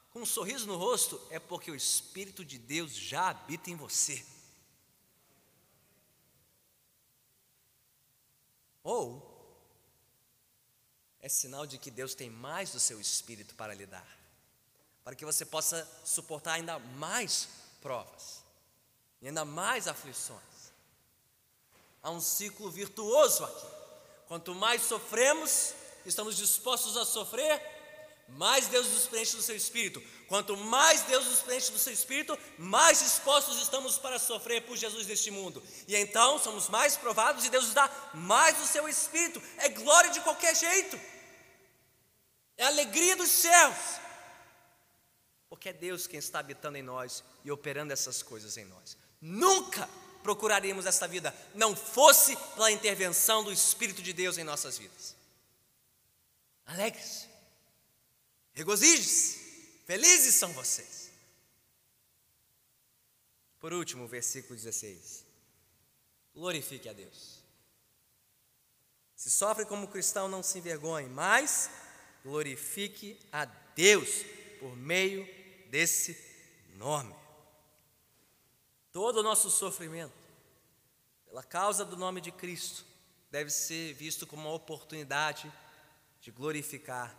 com 0.10 0.22
um 0.22 0.26
sorriso 0.26 0.66
no 0.66 0.78
rosto, 0.78 1.22
é 1.30 1.38
porque 1.38 1.70
o 1.70 1.76
Espírito 1.76 2.46
de 2.46 2.58
Deus 2.58 2.94
já 2.94 3.28
habita 3.28 3.70
em 3.70 3.76
você. 3.76 4.26
Ou 8.84 9.22
é 11.20 11.28
sinal 11.28 11.68
de 11.68 11.78
que 11.78 11.92
Deus 11.92 12.16
tem 12.16 12.30
mais 12.30 12.72
do 12.72 12.80
seu 12.80 13.02
espírito 13.02 13.54
para 13.54 13.74
lhe 13.74 13.86
dar, 13.86 14.08
para 15.04 15.14
que 15.14 15.26
você 15.26 15.44
possa 15.44 15.86
suportar 16.06 16.54
ainda 16.54 16.80
mais 16.80 17.50
provas, 17.82 18.46
e 19.22 19.28
ainda 19.28 19.44
mais 19.44 19.90
aflições. 19.90 20.72
Há 22.02 22.10
um 22.12 22.22
ciclo 22.22 22.72
virtuoso 22.72 23.44
aqui. 23.44 23.77
Quanto 24.28 24.54
mais 24.54 24.82
sofremos, 24.82 25.74
estamos 26.06 26.36
dispostos 26.36 26.98
a 26.98 27.06
sofrer, 27.06 27.62
mais 28.28 28.68
Deus 28.68 28.88
nos 28.88 29.08
preenche 29.08 29.38
do 29.38 29.42
seu 29.42 29.56
espírito. 29.56 30.04
Quanto 30.28 30.58
mais 30.58 31.02
Deus 31.04 31.26
nos 31.26 31.40
preenche 31.40 31.72
do 31.72 31.80
seu 31.80 31.94
espírito, 31.94 32.38
mais 32.58 33.00
dispostos 33.00 33.62
estamos 33.62 33.98
para 33.98 34.20
sofrer 34.20 34.63
por 34.63 34.76
Jesus 34.76 35.08
neste 35.08 35.32
mundo. 35.32 35.63
E 35.88 35.96
então 35.96 36.38
somos 36.38 36.68
mais 36.68 36.98
provados 36.98 37.46
e 37.46 37.50
Deus 37.50 37.66
nos 37.66 37.74
dá 37.74 37.90
mais 38.13 38.58
do 38.58 38.66
seu 38.66 38.88
espírito. 38.90 39.42
É 39.58 39.70
glória 39.70 40.10
de 40.10 40.20
qualquer 40.20 40.54
jeito. 40.54 41.00
É 42.58 42.66
alegria 42.66 43.16
dos 43.16 43.30
céus. 43.30 43.78
Porque 45.50 45.70
é 45.70 45.74
Deus 45.74 46.06
quem 46.06 46.20
está 46.20 46.40
habitando 46.40 46.78
em 46.78 46.84
nós 46.84 47.24
e 47.46 47.52
operando 47.52 47.94
essas 47.94 48.22
coisas 48.22 48.58
em 48.58 48.66
nós. 48.66 48.98
Nunca 49.22 49.90
procuraríamos 50.28 50.86
esta 50.86 51.08
vida 51.08 51.34
não 51.56 51.74
fosse 51.74 52.36
pela 52.54 52.70
intervenção 52.70 53.46
do 53.46 53.52
Espírito 53.54 54.02
de 54.02 54.12
Deus 54.12 54.38
em 54.38 54.44
nossas 54.44 54.78
vidas. 54.78 55.16
Alegres, 56.66 57.30
regozijes, 58.54 59.40
felizes 59.86 60.36
são 60.36 60.52
vocês. 60.52 61.10
Por 63.58 63.72
último, 63.72 64.06
versículo 64.06 64.54
16: 64.54 65.24
glorifique 66.34 66.90
a 66.90 66.94
Deus. 66.94 67.42
Se 69.16 69.32
sofre 69.32 69.66
como 69.66 69.88
cristão, 69.88 70.28
não 70.28 70.44
se 70.44 70.58
envergonhe, 70.58 71.08
mas 71.08 71.70
glorifique 72.22 73.18
a 73.32 73.46
Deus 73.46 74.26
por 74.60 74.76
meio 74.76 75.26
desse 75.70 76.18
nome. 76.76 77.16
Todo 78.98 79.18
o 79.20 79.24
nosso 79.24 79.52
sofrimento, 79.52 80.18
pela 81.28 81.44
causa 81.44 81.86
do 81.86 81.96
nome 81.96 82.20
de 82.20 82.32
Cristo, 82.32 82.84
deve 83.30 83.52
ser 83.52 83.94
visto 83.94 84.26
como 84.26 84.42
uma 84.42 84.56
oportunidade 84.56 85.54
de 86.20 86.32
glorificar 86.32 87.16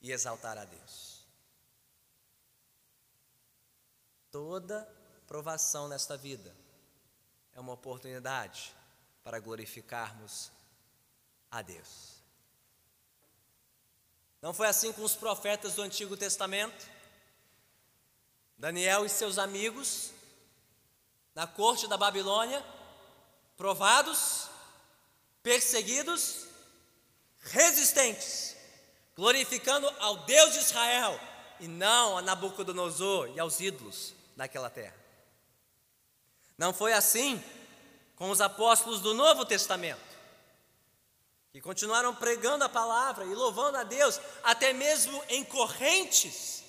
e 0.00 0.12
exaltar 0.12 0.56
a 0.56 0.64
Deus. 0.64 1.26
Toda 4.30 4.88
provação 5.26 5.88
nesta 5.88 6.16
vida 6.16 6.54
é 7.52 7.58
uma 7.58 7.72
oportunidade 7.72 8.72
para 9.24 9.40
glorificarmos 9.40 10.52
a 11.50 11.62
Deus. 11.62 12.22
Não 14.40 14.54
foi 14.54 14.68
assim 14.68 14.92
com 14.92 15.02
os 15.02 15.16
profetas 15.16 15.74
do 15.74 15.82
Antigo 15.82 16.16
Testamento? 16.16 16.88
Daniel 18.56 19.04
e 19.04 19.08
seus 19.08 19.36
amigos, 19.36 20.12
na 21.34 21.46
corte 21.46 21.86
da 21.86 21.96
Babilônia, 21.96 22.64
provados, 23.56 24.48
perseguidos, 25.42 26.46
resistentes, 27.40 28.56
glorificando 29.16 29.88
ao 29.98 30.18
Deus 30.18 30.52
de 30.52 30.58
Israel 30.58 31.18
e 31.60 31.68
não 31.68 32.18
a 32.18 32.22
Nabucodonosor 32.22 33.30
e 33.34 33.40
aos 33.40 33.60
ídolos 33.60 34.14
daquela 34.36 34.70
terra. 34.70 34.96
Não 36.56 36.72
foi 36.72 36.92
assim 36.92 37.42
com 38.16 38.30
os 38.30 38.40
apóstolos 38.40 39.00
do 39.00 39.14
Novo 39.14 39.44
Testamento 39.44 40.10
que 41.52 41.60
continuaram 41.60 42.14
pregando 42.14 42.64
a 42.64 42.68
palavra 42.68 43.24
e 43.24 43.34
louvando 43.34 43.76
a 43.76 43.82
Deus, 43.82 44.20
até 44.42 44.72
mesmo 44.72 45.22
em 45.28 45.44
correntes, 45.44 46.62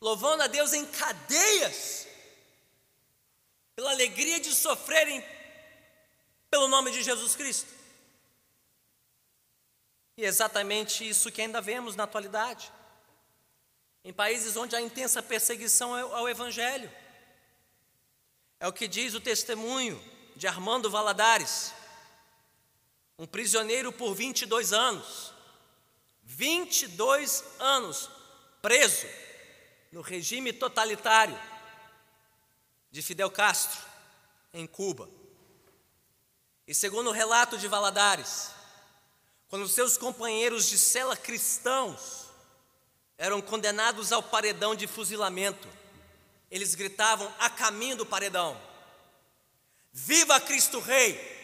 louvando 0.00 0.44
a 0.44 0.46
Deus 0.46 0.72
em 0.72 0.86
cadeias, 0.86 2.06
pela 3.80 3.92
alegria 3.92 4.38
de 4.38 4.54
sofrerem 4.54 5.24
pelo 6.50 6.68
nome 6.68 6.90
de 6.90 7.02
Jesus 7.02 7.34
Cristo. 7.34 7.66
E 10.18 10.22
é 10.22 10.28
exatamente 10.28 11.08
isso 11.08 11.32
que 11.32 11.40
ainda 11.40 11.62
vemos 11.62 11.96
na 11.96 12.04
atualidade, 12.04 12.70
em 14.04 14.12
países 14.12 14.54
onde 14.54 14.76
há 14.76 14.82
intensa 14.82 15.22
perseguição 15.22 15.94
ao 15.94 16.28
Evangelho. 16.28 16.92
É 18.60 18.68
o 18.68 18.72
que 18.72 18.86
diz 18.86 19.14
o 19.14 19.20
testemunho 19.20 19.98
de 20.36 20.46
Armando 20.46 20.90
Valadares 20.90 21.72
um 23.18 23.26
prisioneiro 23.26 23.90
por 23.90 24.14
22 24.14 24.74
anos. 24.74 25.32
22 26.22 27.42
anos 27.58 28.10
preso 28.60 29.06
no 29.90 30.02
regime 30.02 30.52
totalitário 30.52 31.49
de 32.90 33.02
Fidel 33.02 33.30
Castro, 33.30 33.80
em 34.52 34.66
Cuba. 34.66 35.08
E 36.66 36.74
segundo 36.74 37.10
o 37.10 37.12
relato 37.12 37.58
de 37.58 37.68
Valadares, 37.68 38.50
quando 39.48 39.68
seus 39.68 39.96
companheiros 39.96 40.66
de 40.66 40.78
cela 40.78 41.16
cristãos 41.16 42.26
eram 43.18 43.40
condenados 43.40 44.12
ao 44.12 44.22
paredão 44.22 44.74
de 44.74 44.86
fuzilamento, 44.86 45.68
eles 46.50 46.74
gritavam 46.74 47.32
a 47.38 47.50
caminho 47.50 47.96
do 47.96 48.06
paredão: 48.06 48.60
Viva 49.92 50.40
Cristo 50.40 50.80
Rei! 50.80 51.38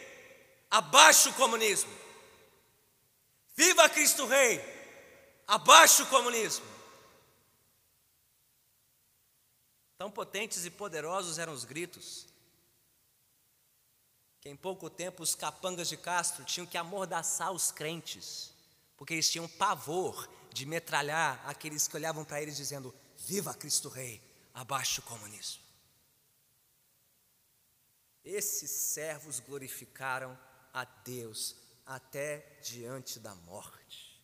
abaixo 0.71 1.31
o 1.31 1.35
comunismo. 1.35 1.91
Viva 3.55 3.89
Cristo 3.89 4.27
Rei, 4.27 4.63
abaixo 5.47 6.03
o 6.03 6.07
comunismo. 6.07 6.67
Tão 9.99 10.11
potentes 10.11 10.65
e 10.65 10.71
poderosos 10.71 11.39
eram 11.39 11.53
os 11.53 11.65
gritos, 11.65 12.27
que 14.41 14.49
em 14.49 14.57
pouco 14.57 14.91
tempo 14.91 15.23
os 15.23 15.35
capangas 15.35 15.89
de 15.89 15.97
Castro 15.97 16.45
tinham 16.45 16.67
que 16.67 16.77
amordaçar 16.77 17.51
os 17.51 17.73
crentes, 17.73 18.53
porque 18.97 19.15
eles 19.15 19.31
tinham 19.31 19.49
pavor 19.49 20.29
de 20.53 20.67
metralhar 20.67 21.43
aqueles 21.49 21.89
que 21.89 21.97
olhavam 21.97 22.25
para 22.25 22.41
eles 22.43 22.57
dizendo: 22.57 22.95
Viva 23.19 23.55
Cristo 23.55 23.89
Rei, 23.89 24.23
abaixo 24.55 25.01
o 25.01 25.05
comunismo. 25.05 25.63
Esses 28.23 28.71
servos 28.71 29.41
glorificaram 29.41 30.39
a 30.73 30.85
Deus 30.85 31.57
até 31.87 32.59
diante 32.63 33.21
da 33.21 33.35
morte. 33.35 34.21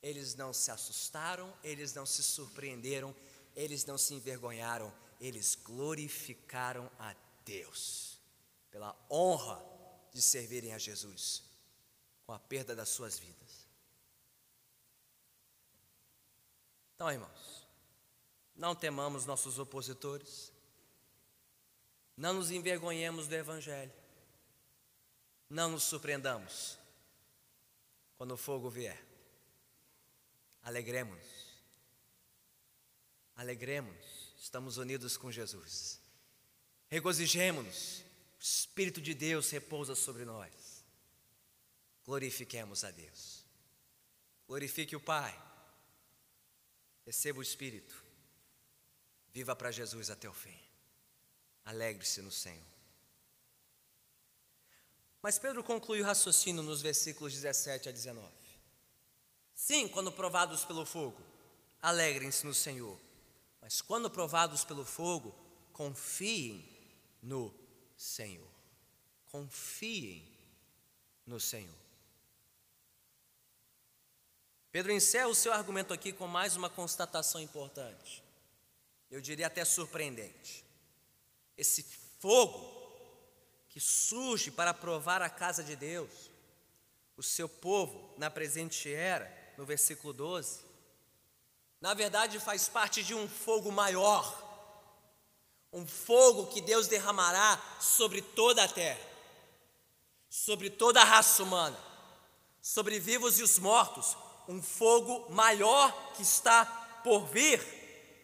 Eles 0.00 0.34
não 0.34 0.52
se 0.52 0.70
assustaram, 0.70 1.52
eles 1.62 1.92
não 1.92 2.06
se 2.06 2.22
surpreenderam, 2.22 3.14
eles 3.54 3.84
não 3.84 3.96
se 3.96 4.14
envergonharam, 4.14 4.92
eles 5.20 5.54
glorificaram 5.54 6.90
a 6.98 7.14
Deus 7.44 8.18
pela 8.70 8.96
honra 9.10 9.64
de 10.12 10.20
servirem 10.20 10.72
a 10.72 10.78
Jesus 10.78 11.44
com 12.26 12.32
a 12.32 12.38
perda 12.38 12.74
das 12.74 12.88
suas 12.88 13.18
vidas. 13.18 13.68
Então, 16.94 17.10
irmãos, 17.10 17.66
não 18.54 18.74
temamos 18.74 19.26
nossos 19.26 19.58
opositores, 19.58 20.52
não 22.16 22.34
nos 22.34 22.50
envergonhemos 22.50 23.26
do 23.26 23.34
Evangelho, 23.34 23.92
não 25.50 25.70
nos 25.70 25.82
surpreendamos 25.82 26.78
quando 28.16 28.32
o 28.32 28.36
fogo 28.36 28.70
vier. 28.70 29.04
Alegremos-nos. 30.62 31.43
Alegremos-nos. 33.36 34.34
Estamos 34.38 34.76
unidos 34.76 35.16
com 35.16 35.32
Jesus. 35.32 36.00
Regozijemos-nos. 36.88 38.04
O 38.38 38.42
Espírito 38.42 39.00
de 39.00 39.14
Deus 39.14 39.50
repousa 39.50 39.94
sobre 39.94 40.24
nós. 40.24 40.52
Glorifiquemos 42.04 42.84
a 42.84 42.90
Deus. 42.90 43.44
Glorifique 44.46 44.94
o 44.94 45.00
Pai. 45.00 45.34
Receba 47.06 47.38
o 47.38 47.42
Espírito. 47.42 48.02
Viva 49.32 49.56
para 49.56 49.72
Jesus 49.72 50.10
até 50.10 50.28
o 50.28 50.32
fim. 50.32 50.58
Alegre-se 51.64 52.20
no 52.20 52.30
Senhor. 52.30 52.74
Mas 55.22 55.38
Pedro 55.38 55.64
conclui 55.64 56.02
o 56.02 56.04
raciocínio 56.04 56.62
nos 56.62 56.82
versículos 56.82 57.32
17 57.32 57.88
a 57.88 57.92
19. 57.92 58.30
Sim, 59.54 59.88
quando 59.88 60.12
provados 60.12 60.64
pelo 60.66 60.84
fogo, 60.84 61.20
alegrem-se 61.80 62.44
no 62.44 62.52
Senhor. 62.52 63.00
Mas 63.64 63.80
quando 63.80 64.10
provados 64.10 64.62
pelo 64.62 64.84
fogo, 64.84 65.34
confiem 65.72 66.62
no 67.22 67.50
Senhor. 67.96 68.46
Confiem 69.32 70.22
no 71.26 71.40
Senhor. 71.40 71.74
Pedro 74.70 74.92
encerra 74.92 75.28
o 75.28 75.34
seu 75.34 75.50
argumento 75.50 75.94
aqui 75.94 76.12
com 76.12 76.26
mais 76.26 76.56
uma 76.56 76.68
constatação 76.68 77.40
importante. 77.40 78.22
Eu 79.10 79.22
diria 79.22 79.46
até 79.46 79.64
surpreendente. 79.64 80.62
Esse 81.56 81.84
fogo 82.20 82.70
que 83.70 83.80
surge 83.80 84.50
para 84.50 84.74
provar 84.74 85.22
a 85.22 85.30
casa 85.30 85.64
de 85.64 85.74
Deus, 85.74 86.30
o 87.16 87.22
seu 87.22 87.48
povo 87.48 88.14
na 88.18 88.30
presente 88.30 88.92
era, 88.92 89.54
no 89.56 89.64
versículo 89.64 90.12
12, 90.12 90.73
na 91.84 91.92
verdade 91.92 92.40
faz 92.40 92.66
parte 92.66 93.04
de 93.04 93.14
um 93.14 93.28
fogo 93.28 93.70
maior, 93.70 94.24
um 95.70 95.86
fogo 95.86 96.46
que 96.46 96.62
Deus 96.62 96.88
derramará 96.88 97.62
sobre 97.78 98.22
toda 98.22 98.64
a 98.64 98.68
terra, 98.68 99.06
sobre 100.30 100.70
toda 100.70 101.02
a 101.02 101.04
raça 101.04 101.42
humana, 101.42 101.78
sobre 102.62 102.98
vivos 102.98 103.38
e 103.38 103.42
os 103.42 103.58
mortos, 103.58 104.16
um 104.48 104.62
fogo 104.62 105.30
maior 105.30 106.14
que 106.14 106.22
está 106.22 106.64
por 107.04 107.26
vir, 107.26 107.60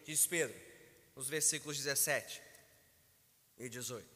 diz 0.07 0.25
Pedro, 0.25 0.59
nos 1.15 1.29
versículos 1.29 1.77
17 1.77 2.41
e 3.59 3.69
18. 3.69 4.07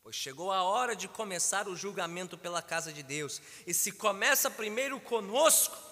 Pois 0.00 0.14
chegou 0.14 0.52
a 0.52 0.62
hora 0.62 0.94
de 0.94 1.08
começar 1.08 1.66
o 1.66 1.74
julgamento 1.74 2.38
pela 2.38 2.62
casa 2.62 2.92
de 2.92 3.02
Deus. 3.02 3.42
E 3.66 3.74
se 3.74 3.90
começa 3.90 4.48
primeiro 4.48 5.00
conosco, 5.00 5.87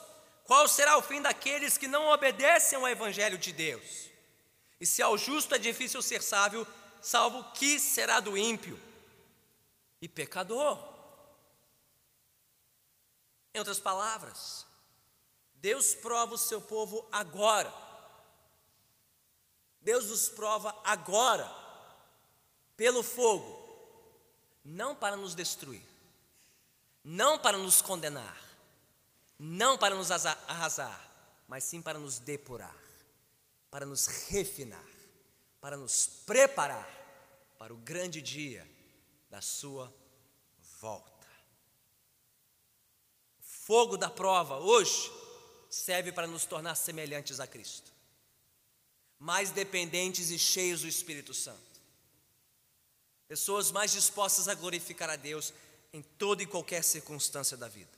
qual 0.46 0.68
será 0.68 0.96
o 0.96 1.02
fim 1.02 1.20
daqueles 1.20 1.76
que 1.76 1.88
não 1.88 2.08
obedecem 2.08 2.78
ao 2.78 2.88
evangelho 2.88 3.36
de 3.36 3.52
Deus? 3.52 4.08
E 4.80 4.86
se 4.86 5.02
ao 5.02 5.16
justo 5.16 5.54
é 5.54 5.58
difícil 5.58 6.00
ser 6.02 6.22
sábio, 6.22 6.66
salvo 7.00 7.42
que 7.52 7.78
será 7.78 8.20
do 8.20 8.36
ímpio 8.36 8.80
e 10.00 10.08
pecador? 10.08 10.78
Em 13.54 13.58
outras 13.58 13.80
palavras, 13.80 14.66
Deus 15.54 15.94
prova 15.94 16.34
o 16.34 16.38
seu 16.38 16.60
povo 16.60 17.08
agora. 17.10 17.72
Deus 19.80 20.06
nos 20.06 20.28
prova 20.28 20.76
agora 20.84 21.50
pelo 22.76 23.02
fogo 23.02 23.66
não 24.66 24.94
para 24.94 25.16
nos 25.16 25.34
destruir, 25.34 25.82
não 27.04 27.38
para 27.38 27.56
nos 27.56 27.80
condenar, 27.80 28.36
não 29.38 29.76
para 29.76 29.94
nos 29.94 30.10
arrasar, 30.10 31.02
mas 31.46 31.64
sim 31.64 31.82
para 31.82 31.98
nos 31.98 32.18
depurar, 32.18 32.76
para 33.70 33.84
nos 33.86 34.06
refinar, 34.06 34.84
para 35.60 35.76
nos 35.76 36.06
preparar 36.26 36.88
para 37.58 37.72
o 37.72 37.76
grande 37.76 38.20
dia 38.20 38.68
da 39.30 39.40
Sua 39.40 39.92
volta. 40.80 41.26
O 43.38 43.42
fogo 43.42 43.96
da 43.96 44.10
prova 44.10 44.58
hoje 44.58 45.10
serve 45.70 46.12
para 46.12 46.26
nos 46.26 46.44
tornar 46.44 46.74
semelhantes 46.74 47.40
a 47.40 47.46
Cristo, 47.46 47.92
mais 49.18 49.50
dependentes 49.50 50.30
e 50.30 50.38
cheios 50.38 50.82
do 50.82 50.88
Espírito 50.88 51.34
Santo 51.34 51.66
pessoas 53.28 53.70
mais 53.70 53.92
dispostas 53.92 54.48
a 54.48 54.54
glorificar 54.54 55.10
a 55.10 55.16
Deus 55.16 55.52
em 55.92 56.02
toda 56.02 56.42
e 56.42 56.46
qualquer 56.46 56.82
circunstância 56.82 57.56
da 57.56 57.68
vida. 57.68 57.95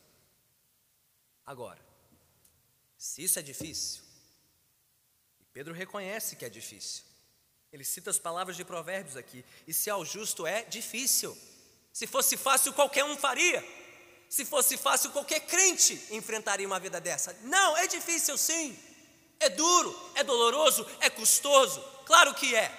Agora, 1.48 1.80
se 2.98 3.24
isso 3.24 3.38
é 3.38 3.42
difícil, 3.42 4.02
e 5.40 5.44
Pedro 5.44 5.72
reconhece 5.72 6.36
que 6.36 6.44
é 6.44 6.48
difícil, 6.50 7.04
ele 7.72 7.84
cita 7.84 8.10
as 8.10 8.18
palavras 8.18 8.54
de 8.54 8.66
Provérbios 8.66 9.16
aqui, 9.16 9.42
e 9.66 9.72
se 9.72 9.88
ao 9.88 10.04
justo 10.04 10.46
é 10.46 10.64
difícil. 10.64 11.34
Se 11.90 12.06
fosse 12.06 12.36
fácil, 12.36 12.74
qualquer 12.74 13.02
um 13.02 13.16
faria. 13.16 13.64
Se 14.28 14.44
fosse 14.44 14.76
fácil, 14.76 15.10
qualquer 15.10 15.40
crente 15.40 15.94
enfrentaria 16.10 16.66
uma 16.66 16.78
vida 16.78 17.00
dessa. 17.00 17.32
Não, 17.44 17.78
é 17.78 17.86
difícil 17.86 18.36
sim. 18.36 18.78
É 19.40 19.48
duro, 19.48 20.12
é 20.16 20.22
doloroso, 20.22 20.86
é 21.00 21.08
custoso. 21.08 21.80
Claro 22.04 22.34
que 22.34 22.54
é. 22.54 22.70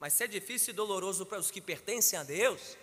Mas 0.00 0.14
se 0.14 0.24
é 0.24 0.26
difícil 0.26 0.72
e 0.72 0.76
doloroso 0.76 1.24
para 1.24 1.38
os 1.38 1.52
que 1.52 1.60
pertencem 1.60 2.18
a 2.18 2.24
Deus 2.24 2.76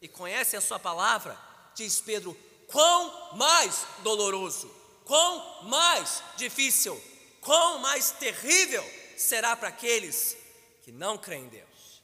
e 0.00 0.08
conhecem 0.08 0.58
a 0.58 0.60
Sua 0.60 0.80
palavra, 0.80 1.38
diz 1.72 2.00
Pedro, 2.00 2.36
quão 2.66 3.36
mais 3.36 3.86
doloroso, 4.02 4.68
quão 5.04 5.64
mais 5.64 6.22
difícil, 6.36 7.00
quão 7.40 7.78
mais 7.78 8.10
terrível 8.12 8.84
será 9.16 9.56
para 9.56 9.68
aqueles 9.68 10.36
que 10.82 10.92
não 10.92 11.16
creem 11.16 11.44
em 11.44 11.48
Deus, 11.48 12.02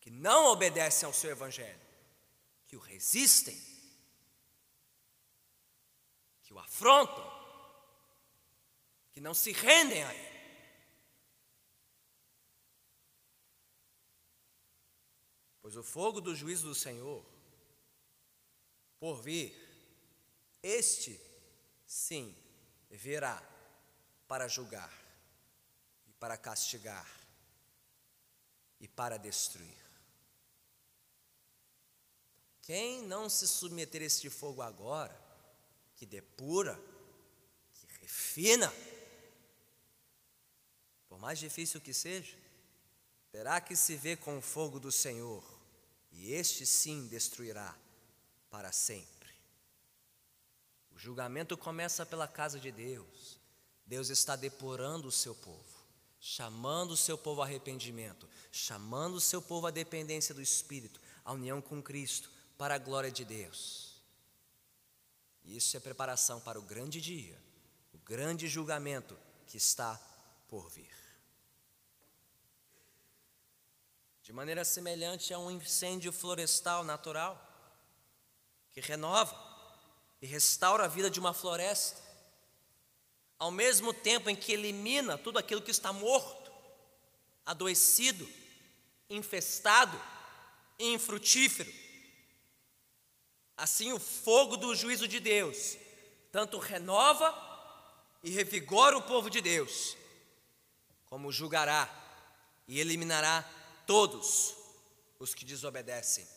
que 0.00 0.10
não 0.10 0.46
obedecem 0.46 1.06
ao 1.06 1.12
seu 1.12 1.30
Evangelho, 1.30 1.80
que 2.66 2.76
o 2.76 2.80
resistem, 2.80 3.58
que 6.42 6.52
o 6.52 6.58
afrontam, 6.58 7.38
que 9.12 9.20
não 9.20 9.34
se 9.34 9.52
rendem 9.52 10.04
a 10.04 10.14
Ele. 10.14 10.38
Pois 15.60 15.76
o 15.76 15.82
fogo 15.82 16.20
do 16.20 16.34
juízo 16.34 16.66
do 16.68 16.74
Senhor, 16.74 17.22
por 18.98 19.22
vir, 19.22 19.54
este 20.62 21.20
sim 21.86 22.34
virá 22.90 23.42
para 24.26 24.48
julgar, 24.48 24.92
e 26.06 26.12
para 26.14 26.36
castigar, 26.36 27.08
e 28.80 28.88
para 28.88 29.16
destruir. 29.16 29.88
Quem 32.62 33.02
não 33.02 33.30
se 33.30 33.48
submeter 33.48 34.02
a 34.02 34.04
este 34.04 34.28
fogo 34.28 34.60
agora, 34.60 35.18
que 35.96 36.04
depura, 36.04 36.78
que 37.72 37.86
refina, 38.02 38.72
por 41.08 41.18
mais 41.18 41.38
difícil 41.38 41.80
que 41.80 41.94
seja, 41.94 42.36
terá 43.30 43.60
que 43.60 43.74
se 43.74 43.96
ver 43.96 44.18
com 44.18 44.38
o 44.38 44.42
fogo 44.42 44.78
do 44.78 44.92
Senhor 44.92 45.42
e 46.10 46.32
este 46.32 46.66
sim 46.66 47.06
destruirá 47.08 47.74
para 48.50 48.72
sempre. 48.72 49.28
O 50.90 50.98
julgamento 50.98 51.56
começa 51.56 52.04
pela 52.04 52.26
casa 52.26 52.58
de 52.58 52.72
Deus. 52.72 53.38
Deus 53.86 54.08
está 54.08 54.36
depurando 54.36 55.08
o 55.08 55.12
seu 55.12 55.34
povo, 55.34 55.84
chamando 56.20 56.92
o 56.92 56.96
seu 56.96 57.16
povo 57.16 57.40
ao 57.40 57.46
arrependimento, 57.46 58.28
chamando 58.50 59.14
o 59.14 59.20
seu 59.20 59.40
povo 59.40 59.66
à 59.66 59.70
dependência 59.70 60.34
do 60.34 60.42
Espírito, 60.42 61.00
à 61.24 61.32
união 61.32 61.60
com 61.62 61.82
Cristo, 61.82 62.30
para 62.56 62.74
a 62.74 62.78
glória 62.78 63.10
de 63.10 63.24
Deus. 63.24 64.02
Isso 65.44 65.76
é 65.76 65.80
preparação 65.80 66.40
para 66.40 66.58
o 66.58 66.62
grande 66.62 67.00
dia, 67.00 67.40
o 67.94 67.98
grande 67.98 68.46
julgamento 68.46 69.16
que 69.46 69.56
está 69.56 69.98
por 70.48 70.68
vir. 70.68 70.98
de 74.28 74.32
maneira 74.34 74.62
semelhante 74.62 75.32
a 75.32 75.38
um 75.38 75.50
incêndio 75.50 76.12
florestal 76.12 76.84
natural, 76.84 77.47
que 78.80 78.86
renova 78.86 79.36
e 80.22 80.26
restaura 80.26 80.84
a 80.84 80.88
vida 80.88 81.10
de 81.10 81.18
uma 81.18 81.34
floresta, 81.34 82.00
ao 83.38 83.50
mesmo 83.50 83.92
tempo 83.92 84.30
em 84.30 84.36
que 84.36 84.52
elimina 84.52 85.18
tudo 85.18 85.38
aquilo 85.38 85.62
que 85.62 85.70
está 85.72 85.92
morto, 85.92 86.52
adoecido, 87.44 88.28
infestado 89.10 90.00
e 90.78 90.92
infrutífero. 90.92 91.72
Assim, 93.56 93.92
o 93.92 93.98
fogo 93.98 94.56
do 94.56 94.74
juízo 94.76 95.08
de 95.08 95.18
Deus 95.18 95.76
tanto 96.30 96.58
renova 96.58 97.34
e 98.22 98.30
revigora 98.30 98.96
o 98.96 99.02
povo 99.02 99.28
de 99.28 99.40
Deus, 99.40 99.96
como 101.06 101.32
julgará 101.32 101.88
e 102.68 102.78
eliminará 102.78 103.42
todos 103.86 104.54
os 105.18 105.34
que 105.34 105.44
desobedecem 105.44 106.28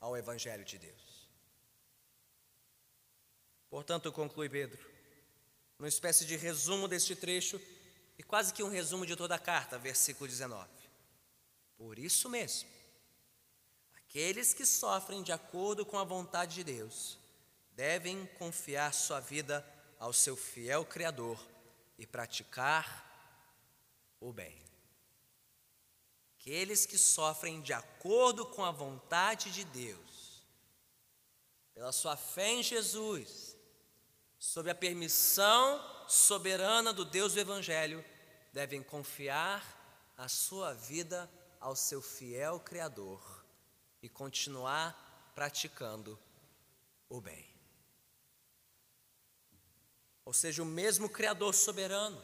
ao 0.00 0.16
Evangelho 0.16 0.64
de 0.64 0.78
Deus. 0.78 1.07
Portanto, 3.70 4.10
conclui 4.10 4.48
Pedro, 4.48 4.78
uma 5.78 5.88
espécie 5.88 6.24
de 6.24 6.36
resumo 6.36 6.88
deste 6.88 7.14
trecho 7.14 7.60
e 8.18 8.22
quase 8.22 8.52
que 8.52 8.62
um 8.62 8.70
resumo 8.70 9.06
de 9.06 9.14
toda 9.14 9.34
a 9.34 9.38
carta, 9.38 9.78
versículo 9.78 10.28
19. 10.28 10.68
Por 11.76 11.98
isso 11.98 12.28
mesmo, 12.28 12.68
aqueles 13.94 14.52
que 14.52 14.66
sofrem 14.66 15.22
de 15.22 15.30
acordo 15.30 15.86
com 15.86 15.98
a 15.98 16.04
vontade 16.04 16.56
de 16.56 16.64
Deus 16.64 17.18
devem 17.72 18.26
confiar 18.38 18.92
sua 18.92 19.20
vida 19.20 19.64
ao 19.98 20.12
seu 20.12 20.36
fiel 20.36 20.84
Criador 20.84 21.38
e 21.96 22.06
praticar 22.06 23.06
o 24.20 24.32
bem. 24.32 24.66
aqueles 26.40 26.86
que 26.86 26.96
sofrem 26.96 27.60
de 27.60 27.74
acordo 27.74 28.46
com 28.46 28.64
a 28.64 28.70
vontade 28.70 29.50
de 29.52 29.64
Deus, 29.64 30.42
pela 31.74 31.92
sua 31.92 32.16
fé 32.16 32.52
em 32.52 32.62
Jesus, 32.62 33.47
sob 34.38 34.70
a 34.70 34.74
permissão 34.74 35.84
soberana 36.06 36.92
do 36.92 37.04
Deus 37.04 37.34
do 37.34 37.40
Evangelho, 37.40 38.04
devem 38.52 38.82
confiar 38.82 39.62
a 40.16 40.28
sua 40.28 40.72
vida 40.72 41.30
ao 41.60 41.74
seu 41.74 42.00
fiel 42.00 42.60
Criador 42.60 43.44
e 44.02 44.08
continuar 44.08 45.32
praticando 45.34 46.18
o 47.08 47.20
bem. 47.20 47.46
Ou 50.24 50.32
seja, 50.32 50.62
o 50.62 50.66
mesmo 50.66 51.08
Criador 51.08 51.54
soberano 51.54 52.22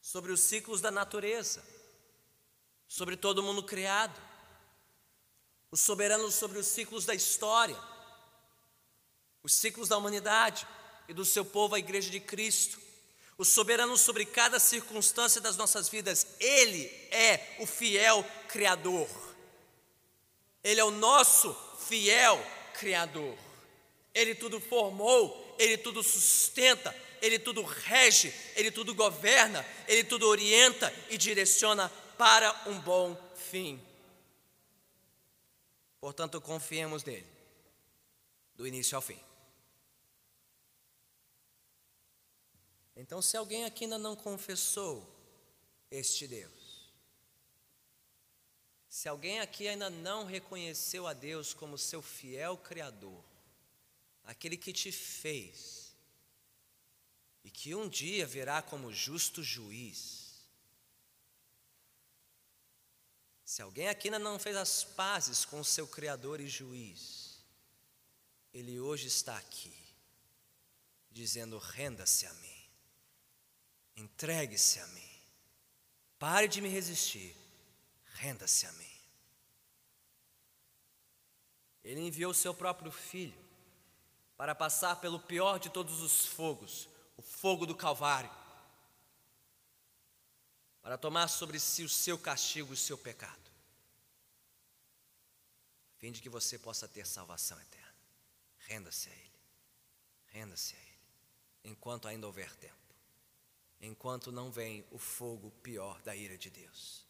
sobre 0.00 0.32
os 0.32 0.40
ciclos 0.40 0.80
da 0.80 0.90
natureza, 0.90 1.64
sobre 2.86 3.16
todo 3.16 3.42
mundo 3.42 3.62
criado, 3.62 4.20
o 5.70 5.76
soberano 5.76 6.30
sobre 6.30 6.58
os 6.58 6.66
ciclos 6.66 7.04
da 7.04 7.14
história, 7.14 7.76
os 9.42 9.52
ciclos 9.52 9.88
da 9.88 9.98
humanidade 9.98 10.66
e 11.08 11.14
do 11.14 11.24
seu 11.24 11.44
povo, 11.44 11.74
a 11.74 11.78
Igreja 11.78 12.10
de 12.10 12.20
Cristo, 12.20 12.80
o 13.38 13.44
soberano 13.44 13.96
sobre 13.96 14.24
cada 14.24 14.58
circunstância 14.58 15.40
das 15.40 15.56
nossas 15.56 15.88
vidas, 15.88 16.26
Ele 16.40 16.86
é 17.10 17.56
o 17.60 17.66
fiel 17.66 18.24
Criador, 18.48 19.08
Ele 20.64 20.80
é 20.80 20.84
o 20.84 20.90
nosso 20.90 21.54
fiel 21.86 22.42
Criador, 22.74 23.36
Ele 24.14 24.34
tudo 24.34 24.58
formou, 24.60 25.54
Ele 25.58 25.76
tudo 25.76 26.02
sustenta, 26.02 26.94
Ele 27.20 27.38
tudo 27.38 27.62
rege, 27.62 28.32
Ele 28.54 28.70
tudo 28.70 28.94
governa, 28.94 29.66
Ele 29.86 30.02
tudo 30.02 30.26
orienta 30.26 30.92
e 31.10 31.18
direciona 31.18 31.90
para 32.16 32.54
um 32.66 32.78
bom 32.80 33.16
fim. 33.50 33.80
Portanto, 36.00 36.40
confiemos 36.40 37.04
nele, 37.04 37.26
do 38.54 38.66
início 38.66 38.96
ao 38.96 39.02
fim. 39.02 39.25
Então, 42.96 43.20
se 43.20 43.36
alguém 43.36 43.64
aqui 43.64 43.84
ainda 43.84 43.98
não 43.98 44.16
confessou 44.16 45.06
este 45.90 46.26
Deus, 46.26 46.90
se 48.88 49.08
alguém 49.08 49.40
aqui 49.40 49.68
ainda 49.68 49.90
não 49.90 50.24
reconheceu 50.24 51.06
a 51.06 51.12
Deus 51.12 51.52
como 51.52 51.76
seu 51.76 52.00
fiel 52.00 52.56
Criador, 52.56 53.22
aquele 54.24 54.56
que 54.56 54.72
te 54.72 54.90
fez 54.90 55.94
e 57.44 57.50
que 57.50 57.74
um 57.74 57.88
dia 57.88 58.26
virá 58.26 58.62
como 58.62 58.92
justo 58.92 59.42
juiz, 59.42 60.26
Se 63.46 63.62
alguém 63.62 63.88
aqui 63.88 64.08
ainda 64.08 64.18
não 64.18 64.40
fez 64.40 64.56
as 64.56 64.82
pazes 64.82 65.44
com 65.44 65.62
seu 65.62 65.86
Criador 65.86 66.40
e 66.40 66.48
juiz, 66.48 67.38
ele 68.52 68.80
hoje 68.80 69.06
está 69.06 69.36
aqui, 69.36 69.72
dizendo: 71.12 71.56
renda-se 71.56 72.26
a 72.26 72.34
mim, 72.34 72.55
entregue-se 73.96 74.78
a 74.78 74.86
mim, 74.88 75.20
pare 76.18 76.48
de 76.48 76.60
me 76.60 76.68
resistir, 76.68 77.36
renda-se 78.14 78.66
a 78.66 78.72
mim. 78.72 78.96
Ele 81.82 82.00
enviou 82.00 82.32
o 82.32 82.34
seu 82.34 82.52
próprio 82.52 82.90
filho 82.90 83.44
para 84.36 84.54
passar 84.54 84.96
pelo 84.96 85.20
pior 85.20 85.58
de 85.58 85.70
todos 85.70 86.00
os 86.02 86.26
fogos, 86.26 86.88
o 87.16 87.22
fogo 87.22 87.64
do 87.64 87.74
Calvário 87.74 88.30
para 90.86 90.96
tomar 90.96 91.26
sobre 91.26 91.58
si 91.58 91.82
o 91.82 91.88
seu 91.88 92.16
castigo 92.16 92.72
o 92.72 92.76
seu 92.76 92.96
pecado, 92.96 93.50
a 95.90 95.98
fim 95.98 96.12
de 96.12 96.22
que 96.22 96.28
você 96.28 96.56
possa 96.56 96.86
ter 96.86 97.04
salvação 97.04 97.60
eterna. 97.60 97.92
Renda-se 98.58 99.10
a 99.10 99.12
Ele, 99.12 99.40
renda-se 100.28 100.76
a 100.76 100.78
Ele, 100.78 100.98
enquanto 101.64 102.06
ainda 102.06 102.28
houver 102.28 102.54
tempo, 102.54 102.85
enquanto 103.80 104.32
não 104.32 104.50
vem 104.50 104.84
o 104.90 104.98
fogo 104.98 105.50
pior 105.62 106.00
da 106.02 106.14
ira 106.14 106.36
de 106.36 106.50
Deus. 106.50 107.06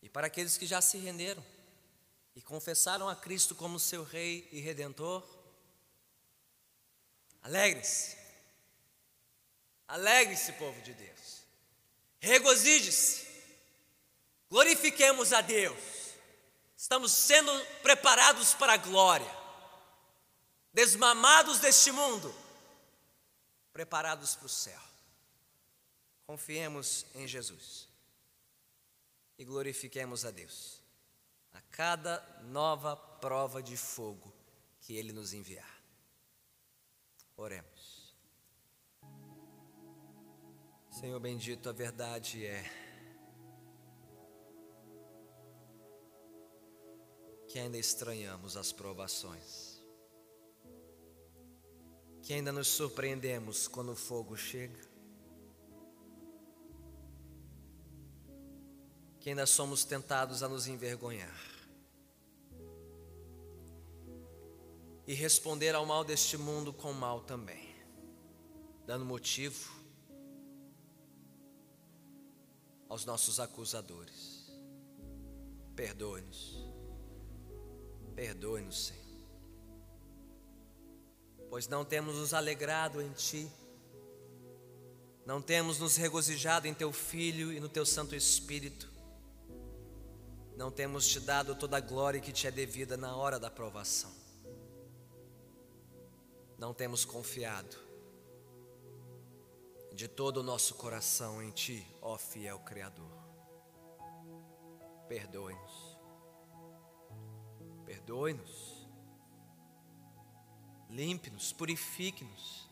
E 0.00 0.08
para 0.08 0.26
aqueles 0.26 0.56
que 0.56 0.66
já 0.66 0.80
se 0.80 0.98
renderam 0.98 1.44
e 2.34 2.42
confessaram 2.42 3.08
a 3.08 3.14
Cristo 3.14 3.54
como 3.54 3.78
seu 3.78 4.02
Rei 4.02 4.48
e 4.50 4.60
Redentor, 4.60 5.22
alegre-se 7.42 8.22
Alegre-se, 9.92 10.52
povo 10.52 10.80
de 10.80 10.94
Deus. 10.94 11.42
Regozije-se. 12.18 13.26
Glorifiquemos 14.48 15.34
a 15.34 15.42
Deus. 15.42 15.78
Estamos 16.74 17.12
sendo 17.12 17.52
preparados 17.82 18.54
para 18.54 18.72
a 18.72 18.78
glória. 18.78 19.30
Desmamados 20.72 21.58
deste 21.58 21.92
mundo, 21.92 22.34
preparados 23.72 24.34
para 24.34 24.46
o 24.46 24.48
céu. 24.48 24.80
Confiemos 26.26 27.06
em 27.14 27.26
Jesus 27.26 27.88
e 29.38 29.44
glorifiquemos 29.44 30.24
a 30.24 30.30
Deus 30.30 30.80
a 31.52 31.60
cada 31.60 32.20
nova 32.44 32.96
prova 32.96 33.62
de 33.62 33.76
fogo 33.76 34.32
que 34.80 34.96
Ele 34.96 35.12
nos 35.12 35.32
enviar. 35.32 35.82
Oremos. 37.36 38.14
Senhor 40.90 41.18
bendito, 41.20 41.68
a 41.68 41.72
verdade 41.72 42.44
é 42.46 42.62
que 47.48 47.58
ainda 47.58 47.76
estranhamos 47.76 48.56
as 48.56 48.72
provações, 48.72 49.71
que 52.22 52.32
ainda 52.32 52.52
nos 52.52 52.68
surpreendemos 52.68 53.66
quando 53.66 53.92
o 53.92 53.96
fogo 53.96 54.36
chega, 54.36 54.80
que 59.20 59.30
ainda 59.30 59.44
somos 59.44 59.84
tentados 59.84 60.42
a 60.42 60.48
nos 60.48 60.66
envergonhar 60.66 61.52
e 65.06 65.14
responder 65.14 65.74
ao 65.74 65.84
mal 65.84 66.04
deste 66.04 66.36
mundo 66.38 66.72
com 66.72 66.92
mal 66.92 67.20
também, 67.22 67.74
dando 68.86 69.04
motivo 69.04 69.72
aos 72.88 73.04
nossos 73.04 73.40
acusadores. 73.40 74.52
Perdoe-nos. 75.74 76.56
Perdoe-nos, 78.14 78.86
Senhor. 78.86 79.01
Pois 81.52 81.68
não 81.68 81.84
temos 81.84 82.16
nos 82.16 82.32
alegrado 82.32 83.02
em 83.02 83.12
Ti, 83.12 83.46
não 85.26 85.42
temos 85.42 85.78
nos 85.78 85.96
regozijado 85.96 86.66
em 86.66 86.72
Teu 86.72 86.90
Filho 86.94 87.52
e 87.52 87.60
no 87.60 87.68
Teu 87.68 87.84
Santo 87.84 88.16
Espírito, 88.16 88.90
não 90.56 90.70
temos 90.70 91.06
te 91.06 91.20
dado 91.20 91.54
toda 91.54 91.76
a 91.76 91.80
glória 91.80 92.22
que 92.22 92.32
te 92.32 92.46
é 92.46 92.50
devida 92.50 92.96
na 92.96 93.14
hora 93.14 93.38
da 93.38 93.50
provação, 93.50 94.10
não 96.56 96.72
temos 96.72 97.04
confiado 97.04 97.76
de 99.92 100.08
todo 100.08 100.38
o 100.38 100.42
nosso 100.42 100.76
coração 100.76 101.42
em 101.42 101.50
Ti, 101.50 101.86
ó 102.00 102.16
fiel 102.16 102.60
Criador. 102.60 103.12
Perdoe-nos, 105.06 105.98
perdoe-nos, 107.84 108.71
limpe-nos, 110.92 111.52
purifique-nos, 111.52 112.68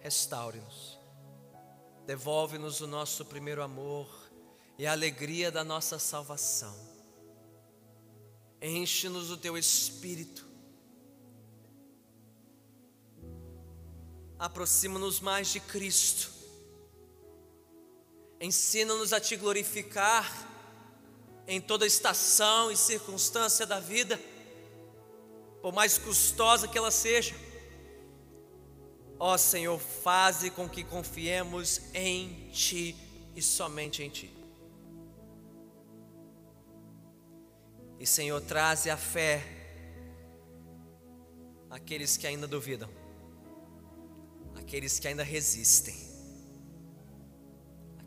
restaure-nos, 0.00 0.98
devolve-nos 2.06 2.80
o 2.80 2.86
nosso 2.86 3.24
primeiro 3.24 3.62
amor 3.62 4.08
e 4.76 4.86
a 4.86 4.92
alegria 4.92 5.52
da 5.52 5.62
nossa 5.62 5.98
salvação. 5.98 6.76
Enche-nos 8.60 9.28
do 9.28 9.36
Teu 9.36 9.56
Espírito. 9.56 10.44
Aproxima-nos 14.38 15.20
mais 15.20 15.48
de 15.48 15.60
Cristo 15.60 16.40
Ensina-nos 18.40 19.12
a 19.12 19.20
te 19.20 19.36
glorificar 19.36 20.26
em 21.46 21.60
toda 21.60 21.86
estação 21.86 22.72
e 22.72 22.76
circunstância 22.76 23.66
da 23.66 23.78
vida, 23.78 24.18
por 25.60 25.74
mais 25.74 25.98
custosa 25.98 26.66
que 26.66 26.78
ela 26.78 26.90
seja. 26.90 27.34
Ó 29.20 29.36
Senhor, 29.36 29.78
faze 29.78 30.50
com 30.50 30.68
que 30.68 30.82
confiemos 30.82 31.80
em 31.94 32.50
Ti 32.50 32.96
e 33.36 33.40
somente 33.40 34.02
em 34.02 34.10
Ti. 34.10 34.34
E 38.00 38.06
Senhor, 38.06 38.40
traze 38.40 38.90
a 38.90 38.96
fé 38.96 39.44
àqueles 41.68 42.16
que 42.16 42.26
ainda 42.26 42.48
duvidam, 42.48 42.88
aqueles 44.56 44.98
que 44.98 45.06
ainda 45.06 45.22
resistem 45.22 46.10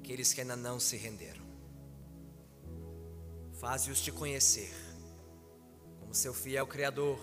aqueles 0.03 0.33
que 0.33 0.41
ainda 0.41 0.57
não 0.57 0.81
se 0.81 0.97
renderam. 0.97 1.41
Faze-os 3.53 4.01
te 4.01 4.11
conhecer 4.11 4.69
como 6.01 6.13
seu 6.13 6.33
fiel 6.33 6.67
Criador, 6.67 7.17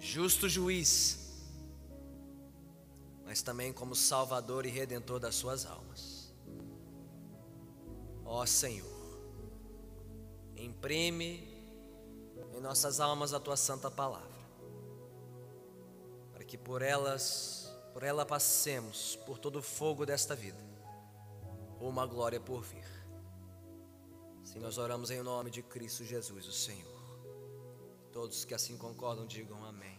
justo 0.00 0.48
juiz, 0.48 1.27
mas 3.28 3.42
também 3.42 3.74
como 3.74 3.94
Salvador 3.94 4.64
e 4.64 4.70
Redentor 4.70 5.20
das 5.20 5.34
suas 5.34 5.66
almas. 5.66 6.32
Ó 8.24 8.46
Senhor, 8.46 8.88
imprime 10.56 11.46
em 12.54 12.60
nossas 12.62 13.00
almas 13.00 13.34
a 13.34 13.38
tua 13.38 13.54
santa 13.54 13.90
palavra, 13.90 14.40
para 16.32 16.42
que 16.42 16.56
por 16.56 16.80
elas, 16.80 17.70
por 17.92 18.02
ela 18.02 18.24
passemos 18.24 19.16
por 19.26 19.38
todo 19.38 19.58
o 19.58 19.62
fogo 19.62 20.06
desta 20.06 20.34
vida, 20.34 20.64
uma 21.78 22.06
glória 22.06 22.40
por 22.40 22.62
vir. 22.62 22.88
Assim 24.42 24.58
nós 24.58 24.78
oramos 24.78 25.10
em 25.10 25.22
nome 25.22 25.50
de 25.50 25.62
Cristo 25.62 26.02
Jesus, 26.02 26.46
o 26.46 26.52
Senhor. 26.52 26.98
Todos 28.10 28.46
que 28.46 28.54
assim 28.54 28.78
concordam, 28.78 29.26
digam 29.26 29.62
amém. 29.66 29.97